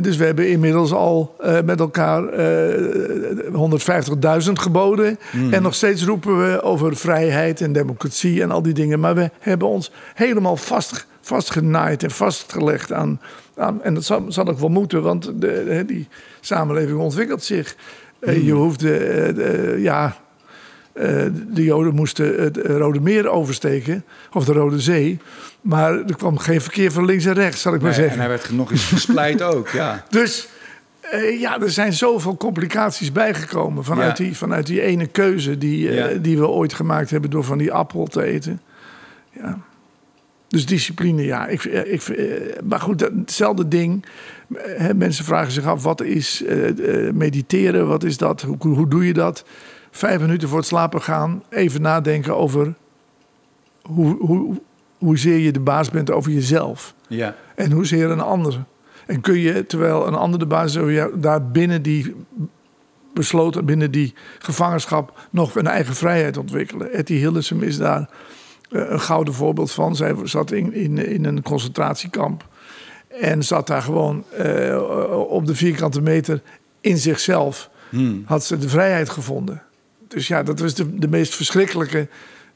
[0.00, 2.80] Dus we hebben inmiddels al eh, met elkaar eh
[4.44, 5.18] 150.000 geboden.
[5.30, 5.52] Hmm.
[5.52, 9.00] En nog steeds roepen we over vrijheid en democratie en al die dingen.
[9.00, 13.20] Maar we hebben ons helemaal vast, vastgenaaid en vastgelegd aan...
[13.56, 16.08] aan en dat zal, zal ook wel moeten, want de, die
[16.40, 17.76] samenleving ontwikkelt zich.
[18.20, 18.42] Hmm.
[18.42, 18.84] je hoeft,
[19.76, 20.21] ja...
[20.92, 21.06] Eh,
[21.52, 25.18] de Joden moesten het Rode Meer oversteken, of de Rode Zee.
[25.60, 28.12] Maar er kwam geen verkeer van links en rechts, zal ik maar zeggen.
[28.12, 30.04] en hij werd nog eens gespleit ook, ja.
[30.10, 30.48] Dus
[31.00, 34.24] eh, ja, er zijn zoveel complicaties bijgekomen vanuit, Ja.
[34.24, 36.18] die, vanuit die ene keuze die, eh, Ja.
[36.18, 38.60] die we ooit gemaakt hebben door van die appel te eten.
[39.30, 39.58] Ja.
[40.48, 41.46] Dus discipline, ja.
[41.46, 42.02] Ik, ik,
[42.64, 44.04] maar goed, hetzelfde ding.
[44.96, 46.44] Mensen vragen zich af, wat is
[47.14, 47.86] mediteren?
[47.88, 48.42] Wat is dat?
[48.42, 49.44] Hoe, hoe doe je dat?
[49.94, 52.74] Vijf minuten voor het slapen gaan, even nadenken over
[53.82, 54.60] hoe, hoe,
[54.98, 56.94] hoezeer je de baas bent over jezelf.
[57.08, 57.34] Ja.
[57.54, 58.64] En hoezeer een ander.
[59.06, 62.14] En kun je, terwijl een ander de baas is over jou, daar binnen die
[63.14, 66.92] besloten, binnen die gevangenschap, nog een eigen vrijheid ontwikkelen.
[66.92, 68.08] Etty Hillesum is daar
[68.70, 69.96] eh, een gouden voorbeeld van.
[69.96, 72.48] Zij zat in, in, in een concentratiekamp.
[73.20, 74.82] En zat daar gewoon eh,
[75.28, 76.42] op de vierkante meter
[76.80, 77.70] in zichzelf.
[78.24, 79.62] Had ze de vrijheid gevonden.
[80.12, 82.08] Dus ja, dat was de, de meest verschrikkelijke,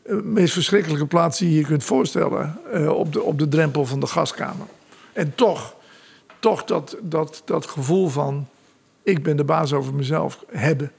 [0.02, 2.58] eh, meest verschrikkelijke plaats die je je kunt voorstellen.
[2.72, 4.66] eh, op, de, op de drempel van de gaskamer.
[5.12, 5.74] En toch,
[6.38, 8.48] toch dat, dat, dat gevoel van
[9.02, 10.92] ik ben de baas over mezelf hebben.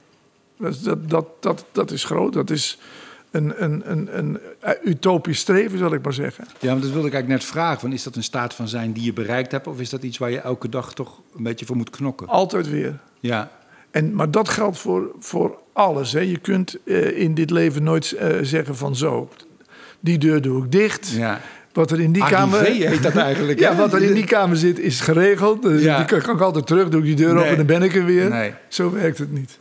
[0.58, 2.32] Dat, is- dat, dat, dat, dat is groot.
[2.32, 2.78] Dat is
[3.30, 4.38] een, een, een, een
[4.84, 6.44] utopisch streven, zal ik maar zeggen.
[6.60, 7.80] Ja, maar dat wilde ik eigenlijk net vragen.
[7.80, 9.66] Van, is dat een staat van zijn die je bereikt hebt?
[9.66, 12.26] Of is dat iets waar je elke dag toch een beetje voor moet knokken?
[12.28, 12.98] Altijd weer.
[13.20, 13.50] Ja,
[13.90, 16.12] En, maar dat geldt voor, voor alles.
[16.12, 16.20] Hè.
[16.20, 19.28] Je kunt eh, in dit leven nooit eh, zeggen van zo,
[20.00, 21.08] die deur doe ik dicht.
[21.08, 21.40] ja.
[21.72, 22.58] Wat er in die kamer...
[22.58, 23.58] Arrivé heet dat eigenlijk.
[23.68, 25.62] Ja, wat er in die kamer zit is geregeld.
[25.62, 25.96] Dus Ja.
[26.04, 27.36] die kan, ik altijd terug, doe ik die deur Nee.
[27.36, 28.28] open en dan ben ik er weer.
[28.30, 28.52] Nee.
[28.68, 29.58] Zo werkt het niet.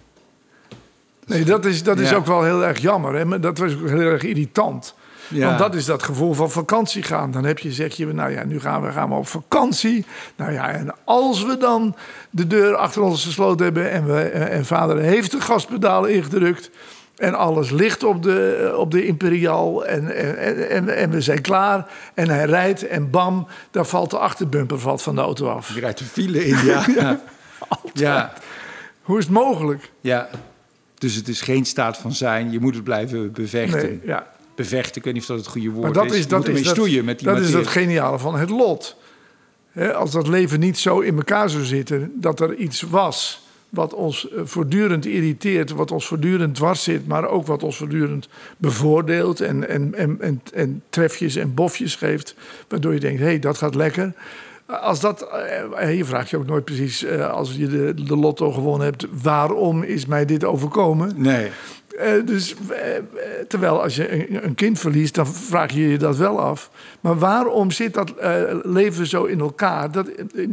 [1.26, 2.16] Nee, dat is, dat is Ja.
[2.16, 3.16] ook wel heel erg jammer.
[3.16, 3.26] Hè?
[3.26, 4.96] Maar dat was ook heel erg irritant.
[5.28, 5.48] Ja.
[5.48, 7.32] Want dat is dat gevoel van vakantie gaan.
[7.32, 10.06] Dan heb je, zeg je, nou ja, nu gaan we, gaan we op vakantie.
[10.36, 11.96] Nou ja, en als we dan
[12.30, 13.92] de deur achter ons gesloten hebben...
[13.92, 16.70] en, we, en vader heeft de gaspedaal ingedrukt...
[17.16, 21.86] en alles ligt op de, op de Imperial en, en, en, en we zijn klaar...
[22.14, 25.74] en hij rijdt en bam, daar valt de achterbumper valt van de auto af.
[25.74, 26.86] Je rijdt de file in, ja.
[26.98, 27.20] ja.
[27.94, 28.34] ja.
[29.02, 29.92] Hoe is het mogelijk?
[30.02, 30.30] Ja.
[30.98, 32.52] Dus het is geen staat van zijn.
[32.52, 33.82] Je moet het blijven bevechten.
[33.82, 34.28] Nee, ja.
[34.58, 36.28] Bevechten, ik weet niet of dat het goede woord Maar dat is.
[36.28, 38.96] dat is, dat, stoeien met die dat is het geniale van het lot.
[39.96, 44.30] Als dat leven niet zo in elkaar zou zitten, dat er iets was wat ons
[44.30, 48.28] eh, voortdurend irriteert, wat ons voortdurend dwars zit, maar ook wat ons voortdurend
[48.58, 52.36] bevoordeelt en, en, en, en, en trefjes en bofjes geeft,
[52.68, 54.14] waardoor je denkt, hé, hey, dat gaat lekker.
[54.66, 55.28] Als dat,
[55.78, 59.08] eh, je vraagt je ook nooit precies, eh, als je de, de lotto gewonnen hebt,
[59.22, 61.14] waarom is mij dit overkomen?
[61.16, 61.50] Nee.
[61.98, 63.04] Eh, dus, eh, eh,
[63.48, 66.72] terwijl als je een, een kind verliest, dan vraag je je dat wel af.
[67.00, 68.14] Maar waarom zit dat
[68.64, 69.92] leven zo in elkaar?
[69.92, 70.08] Dat,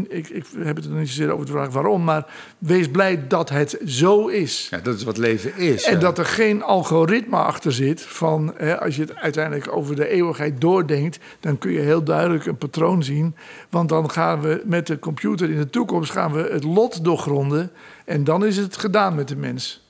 [0.08, 2.26] ik, ik heb het er niet zozeer over de vraag waarom, maar
[2.58, 4.68] wees blij dat het zo is.
[4.70, 5.84] Ja, dat is wat leven is.
[5.84, 10.60] En dat er geen algoritme achter zit van als je het uiteindelijk over de eeuwigheid
[10.60, 13.34] doordenkt, dan kun je heel duidelijk een patroon zien.
[13.70, 17.70] Want dan gaan we met de computer in de toekomst gaan we het lot doorgronden
[18.04, 19.82] en dan is het gedaan met de mens.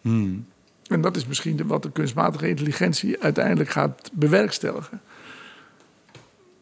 [0.00, 0.44] Hmm.
[0.88, 5.00] En dat is misschien de- wat de kunstmatige intelligentie uiteindelijk gaat bewerkstelligen.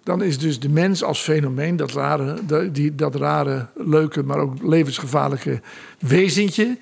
[0.02, 2.38] Dan is dus de mens als fenomeen, dat rare,
[2.72, 5.60] die, dat rare, leuke, maar ook levensgevaarlijke
[5.98, 6.78] wezentje,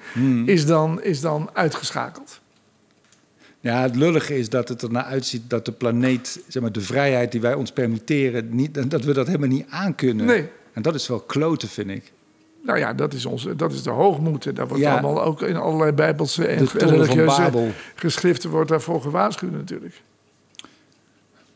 [0.47, 2.41] is, dan, is dan uitgeschakeld.
[3.61, 7.33] Ja, het lullige is dat het ernaar uitziet dat de planeet, zeg maar, de vrijheid
[7.33, 10.27] die wij ons permitteren, niet, dat we dat helemaal niet aankunnen.
[10.27, 10.49] Nee.
[10.73, 12.13] En dat is wel kloten, vind ik.
[12.65, 14.47] Nou ja, dat is, onze, dat is de hoogmoed.
[14.47, 14.93] En daar wordt Ja.
[14.93, 20.03] allemaal ook in allerlei bijbelse en religieuze geschriften wordt daarvoor gewaarschuwd natuurlijk.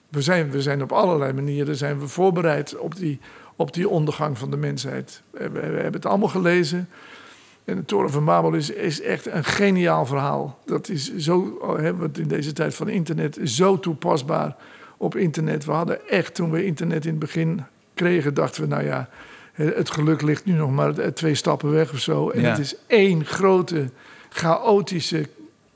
[0.09, 3.21] We zijn, we zijn op allerlei manieren zijn we voorbereid op die,
[3.57, 5.23] op die ondergang van de mensheid.
[5.31, 6.89] We, we- we hebben het allemaal gelezen.
[7.65, 10.59] En de Toren van Babel is, is echt een geniaal verhaal.
[10.65, 14.57] Dat is zo, hè, wat in deze tijd van internet, zo toepasbaar
[14.97, 15.65] op internet.
[15.65, 19.09] We hadden echt, toen we internet in het begin kregen, dachten we, nou ja,
[19.57, 22.31] het geluk ligt nu nog maar twee stappen weg of zo.
[22.31, 22.49] En Ja.
[22.51, 23.91] het is één grote,
[24.29, 25.29] chaotische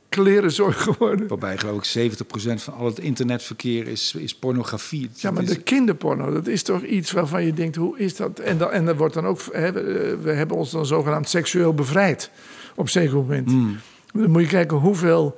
[0.08, 1.28] klerenzooi geworden.
[1.28, 5.10] Waarbij geloof ik 70% van al het internetverkeer is, is pornografie.
[5.14, 8.38] Ja, maar is- de kinderporno, dat is toch iets waarvan je denkt, hoe is dat?
[8.38, 11.74] En, dan, en er wordt dan ook, hè, we we hebben ons dan zogenaamd seksueel
[11.74, 12.30] bevrijd
[12.74, 13.50] op een zeker moment.
[13.50, 13.78] Hmm.
[14.12, 15.36] Dan moet je kijken hoeveel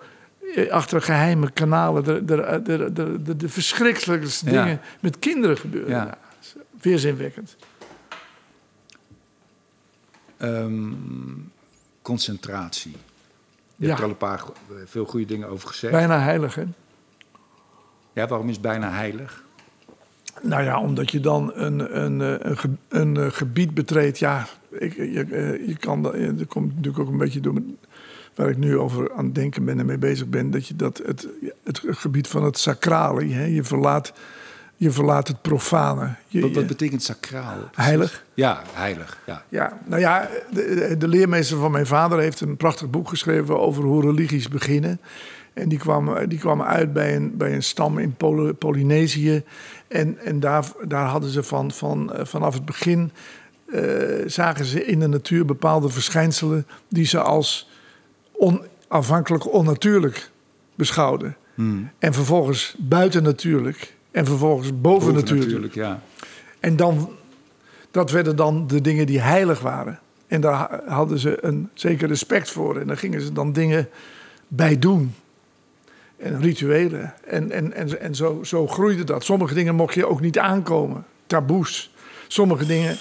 [0.54, 4.62] eh, achter geheime kanalen de, de, de, de, de, verschrikkelijkste Ja.
[4.64, 5.90] dingen met kinderen gebeuren.
[5.90, 6.04] Ja.
[6.04, 7.56] Dat Weerzinwekkend.
[10.42, 10.92] Ehm,
[12.02, 12.90] concentratie.
[12.92, 12.98] Je
[13.76, 13.86] Ja.
[13.86, 14.54] hebt er al een paar go-
[14.86, 15.92] veel goede dingen over gezegd.
[15.92, 16.64] Bijna heilig, hè?
[18.12, 19.44] Ja, waarom is het bijna heilig?
[20.42, 24.18] Nou ja, omdat je dan een, een, eh, een, een eh, gebied betreedt.
[24.18, 26.12] Ja, ik, je, eh, je kan dat.
[26.38, 27.76] Dat komt natuurlijk ook een beetje door mijn-
[28.34, 30.50] waar ik nu over aan het denken ben en mee bezig ben.
[30.50, 31.28] Dat je dat het,
[31.64, 33.24] het gebied van het sacrale.
[33.26, 34.12] Hè, je, verlaat,
[34.82, 36.14] je verlaat het profane.
[36.28, 37.68] Je, Wat, betekent sacraal?
[37.74, 38.24] heilig.
[38.34, 39.18] Ja, heilig.
[39.26, 39.44] Ja.
[39.48, 43.82] Ja, nou ja, de, de leermeester van mijn vader heeft een prachtig boek geschreven over
[43.84, 45.00] hoe religies beginnen.
[45.52, 49.42] En die kwam, die kwam uit bij een, bij een stam in Pol- Polynesië.
[49.88, 53.10] En, en daar, daar hadden ze van, van, eh, vanaf het begin.
[53.72, 53.82] eh,
[54.26, 56.66] zagen ze in de natuur bepaalde verschijnselen.
[56.88, 57.70] die ze als
[58.32, 60.30] on, aanvankelijk onnatuurlijk
[60.74, 61.36] beschouwden.
[61.98, 65.46] En vervolgens buitennatuurlijk En vervolgens boven, natuurlijk.
[65.46, 66.02] natuurlijk, ja.
[66.60, 67.10] En dan,
[67.90, 69.98] dat werden dan de dingen die heilig waren.
[70.26, 72.80] En daar ha- hadden ze een zeker respect voor.
[72.80, 73.88] En daar gingen ze dan dingen
[74.48, 75.14] bij doen.
[76.16, 77.14] En rituelen.
[77.26, 79.24] En, en, en, en zo, zo groeide dat.
[79.24, 81.04] Sommige dingen mocht je ook niet aankomen.
[81.26, 81.94] Taboes.
[82.28, 82.96] Sommige dingen,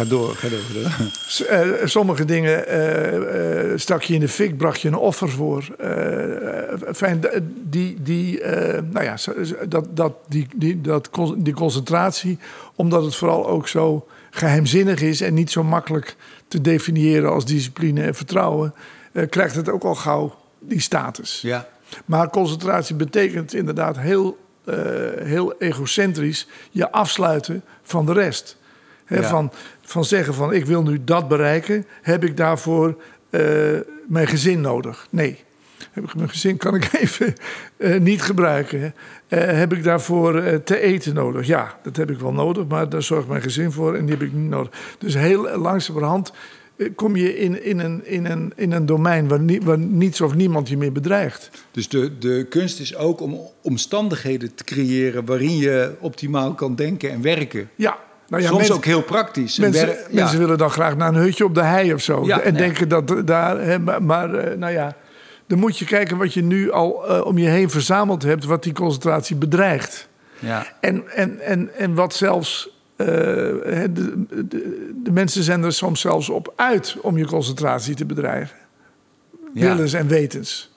[0.00, 1.10] Ga door, ga door.
[1.28, 5.28] s- eh, sommige dingen eh, eh, stak je in de fik, bracht je een offer
[5.30, 5.64] voor.
[6.94, 7.20] Fijn,
[7.62, 8.40] die, die,
[8.90, 9.16] nou ja,
[9.68, 12.38] dat, dat, die, die, dat, die concentratie,
[12.74, 16.16] omdat het vooral ook zo geheimzinnig is en niet zo makkelijk
[16.48, 18.74] te definiëren als discipline en vertrouwen,
[19.28, 21.40] krijgt het ook al gauw die status.
[21.42, 21.68] Ja,
[22.04, 24.38] Maar concentratie betekent inderdaad heel,
[25.22, 28.58] heel egocentrisch je afsluiten van de rest.
[29.10, 29.22] Ja.
[29.28, 29.52] van,
[29.82, 32.96] van zeggen van ik wil nu dat bereiken, heb ik daarvoor
[33.30, 33.42] eh,
[34.08, 35.06] mijn gezin nodig?
[35.10, 35.38] Nee.
[35.90, 37.34] Heb ik mijn gezin kan ik even
[37.76, 38.80] eh, niet gebruiken.
[38.80, 38.88] hè.
[39.38, 41.46] Eh, heb ik daarvoor te eten nodig?
[41.46, 44.22] Ja, dat heb ik wel nodig, maar daar zorgt mijn gezin voor en die heb
[44.26, 44.72] ik niet nodig.
[44.98, 46.32] Dus heel langzamerhand
[46.94, 50.34] kom je in, in, een, in, een, in een domein waar, nie- waar niets of
[50.34, 51.50] niemand je meer bedreigt.
[51.70, 57.10] dus de, de kunst is ook om omstandigheden te creëren waarin je optimaal kan denken
[57.10, 57.70] en werken.
[57.74, 57.98] Ja,
[58.30, 59.56] nou ja, Soms mensen, ook heel praktisch.
[59.58, 60.20] En mensen, wer- ja.
[60.20, 62.24] mensen willen dan graag naar een hutje op de hei of zo.
[62.26, 62.62] Ja, en nee.
[62.62, 63.60] denken dat daar.
[63.60, 64.96] Hè, maar maar, eh, nou ja,
[65.46, 68.62] dan moet je kijken wat je nu al eh, om je heen verzameld hebt, wat
[68.62, 70.08] die concentratie bedreigt.
[70.38, 70.66] ja.
[70.80, 72.68] En, en, en, en wat zelfs.
[72.96, 78.04] eh, de, de, de mensen zijn er soms zelfs op uit om je concentratie te
[78.04, 78.56] bedreigen.
[79.54, 80.69] Willens en wetens.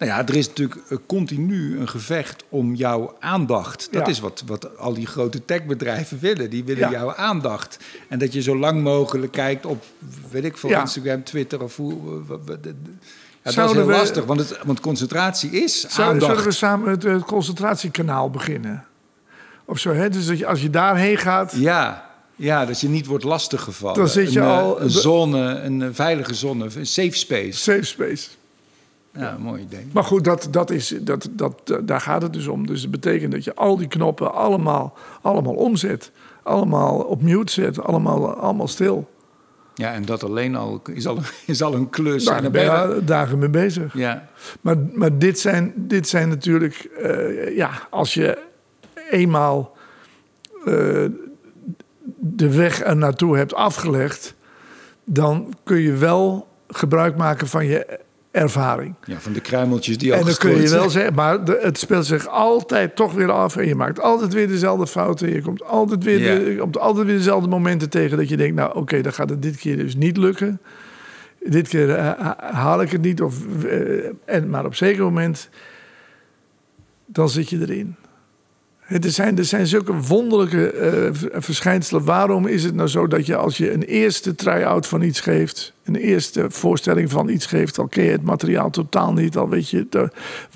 [0.00, 3.88] Nou ja, er is natuurlijk eh, continu een gevecht om jouw aandacht.
[3.92, 4.12] Dat Ja.
[4.12, 6.50] is wat, wat al die grote techbedrijven willen.
[6.50, 6.98] Die willen Ja.
[6.98, 7.78] jouw aandacht.
[8.08, 9.84] En dat je zo lang mogelijk kijkt op,
[10.30, 10.80] weet ik veel, Ja.
[10.80, 12.24] Instagram, Twitter of hoe...
[12.26, 12.64] wat- Ja, dat
[13.44, 16.30] is Zouden heel we- lastig, want, het, want concentratie is aandacht.
[16.30, 18.84] zullen we samen het, eh, concentratiekanaal beginnen?
[19.64, 20.08] Of zo, hè?
[20.08, 21.52] Dus dat je, als je daarheen gaat.
[21.56, 23.96] Ja, ja, dat je niet wordt lastiggevallen.
[23.98, 27.52] Dan zit je een, eh, al- Een zone, een eh, veilige zone, een safe space.
[27.58, 28.28] Safe space.
[29.20, 29.86] Ja, mooi idee.
[29.92, 32.66] Maar goed, dat, dat is, dat, dat, daar gaat het dus om.
[32.66, 36.10] Dus het betekent dat je al die knoppen allemaal, allemaal omzet.
[36.42, 37.82] Allemaal op mute zet.
[37.82, 39.10] Allemaal, allemaal stil.
[39.74, 42.24] Ja, en dat alleen al is al, is al een klus.
[42.24, 43.94] Daar ben je dagen mee bezig.
[43.94, 44.28] ja,
[44.60, 46.74] Maar, maar dit, zijn, dit zijn natuurlijk...
[47.02, 48.38] eh, ja, als je
[49.10, 49.76] eenmaal
[50.64, 51.04] eh,
[52.18, 54.34] de weg er naartoe hebt afgelegd...
[55.04, 58.00] dan kun je wel gebruik maken van je
[58.30, 58.94] ervaring.
[59.04, 61.78] ja, van de kruimeltjes die al En dan kun je wel zeggen, maar de- het
[61.78, 63.56] speelt zich altijd toch weer af.
[63.56, 65.32] En je maakt altijd weer dezelfde fouten.
[65.32, 66.44] Je komt altijd weer, Ja.
[66.44, 69.42] de- komt altijd weer dezelfde momenten tegen dat je denkt, nou oké, dan gaat het
[69.42, 70.60] dit keer dus niet lukken.
[71.44, 73.22] Dit keer eh, ha- haal ik het niet.
[73.22, 75.48] Of, eh, en, maar op een zeker moment,
[77.06, 77.96] dan zit je erin.
[78.90, 82.04] Er zijn, er zijn zulke wonderlijke eh, verschijnselen.
[82.04, 85.72] Waarom is het nou zo dat je als je een eerste try-out van iets geeft...
[85.84, 87.78] een eerste voorstelling van iets geeft...
[87.78, 89.86] al ken je het materiaal totaal niet, al weet je...
[89.90, 90.02] eh,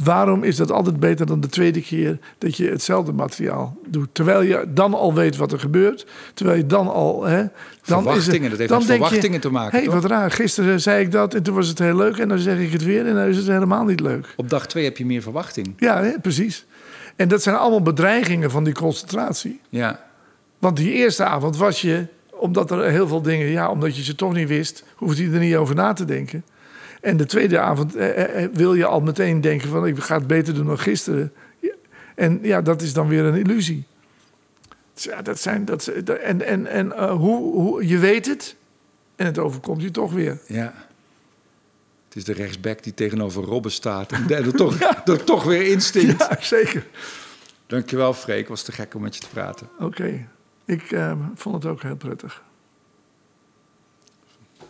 [0.04, 4.08] waarom is dat altijd beter dan de tweede keer dat je hetzelfde materiaal doet?
[4.12, 6.06] Terwijl je dan al weet wat er gebeurt.
[6.34, 7.24] Terwijl je dan al...
[7.24, 7.44] Hè,
[7.84, 10.30] dan Verwachtingen, dat heeft met je, verwachtingen te maken, Hé, wat raar.
[10.30, 12.18] Gisteren zei ik dat en toen was het heel leuk.
[12.18, 14.26] En dan zeg ik het weer en dan is het helemaal niet leuk.
[14.36, 15.74] Op dag twee heb je meer verwachting.
[15.76, 16.66] Ja, hè, precies.
[17.16, 19.60] En dat zijn allemaal bedreigingen van die concentratie.
[19.68, 20.04] Ja,
[20.58, 24.14] Want die eerste avond was je, omdat er heel veel dingen, ja, omdat je ze
[24.14, 26.44] toch niet wist, hoefde je er niet over na te denken.
[27.00, 30.26] En de tweede avond eh, eh, wil je al meteen denken van ik ga het
[30.26, 31.32] beter doen dan gisteren.
[32.14, 33.84] En ja, dat is dan weer een illusie.
[34.94, 38.56] Dus ja, dat zijn, dat, en en, en eh, hoe, hoe, je weet het
[39.16, 40.38] en het overkomt je toch weer.
[40.46, 40.74] ja.
[42.14, 44.12] Het is de rechtsback die tegenover Robben staat.
[44.12, 46.18] En er toch, er toch weer instinct.
[46.30, 46.86] Ja, zeker.
[47.66, 48.48] Dankjewel, Freek.
[48.48, 49.68] Was te gek om met je te praten.
[49.78, 50.28] Oké,
[50.64, 52.42] ik eh, vond het ook heel prettig.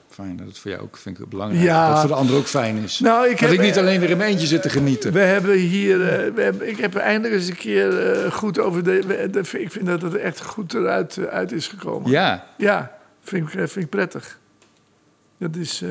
[0.09, 1.65] Fijn dat het voor jou ook vind ik belangrijk.
[1.65, 1.81] Ja.
[1.87, 2.99] Dat het voor de ander ook fijn is.
[3.01, 5.13] Nou, ik dat heb- ik niet alleen weer in mijn eentje zit te genieten.
[5.13, 8.85] We hebben hier, eh, we hebben, ik heb eindelijk eens een keer eh, goed over
[8.85, 9.29] de,
[9.59, 12.11] Ik vind dat het echt goed eruit eh, uit is gekomen.
[12.11, 14.39] Ja, Ja, vind ik, vind ik prettig.
[15.39, 15.83] Dat is,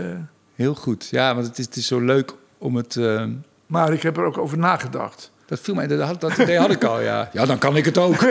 [0.56, 1.08] heel goed.
[1.12, 2.96] Ja, want het is, het is zo leuk om het...
[2.96, 3.26] eh,
[3.66, 5.32] maar ik heb er ook over nagedacht.
[5.46, 7.30] dat viel mij, dat, had- dat idee had ik al, ja.
[7.34, 8.20] Ja, dan kan ik het ook.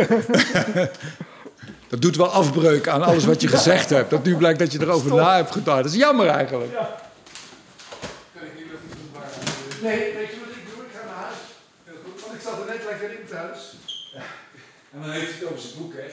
[1.92, 4.10] dat doet wel afbreuk aan alles wat je gezegd hebt.
[4.10, 5.76] Dat nu blijkt dat je erover na hebt gedaan.
[5.76, 6.72] Dat is jammer eigenlijk.
[9.82, 10.84] Nee, weet je wat ik doe?
[10.84, 11.36] Ik ga naar huis.
[12.22, 13.74] Want ik zat er net lekker in thuis.
[14.92, 16.08] En dan heeft hij het over zijn boek, hè?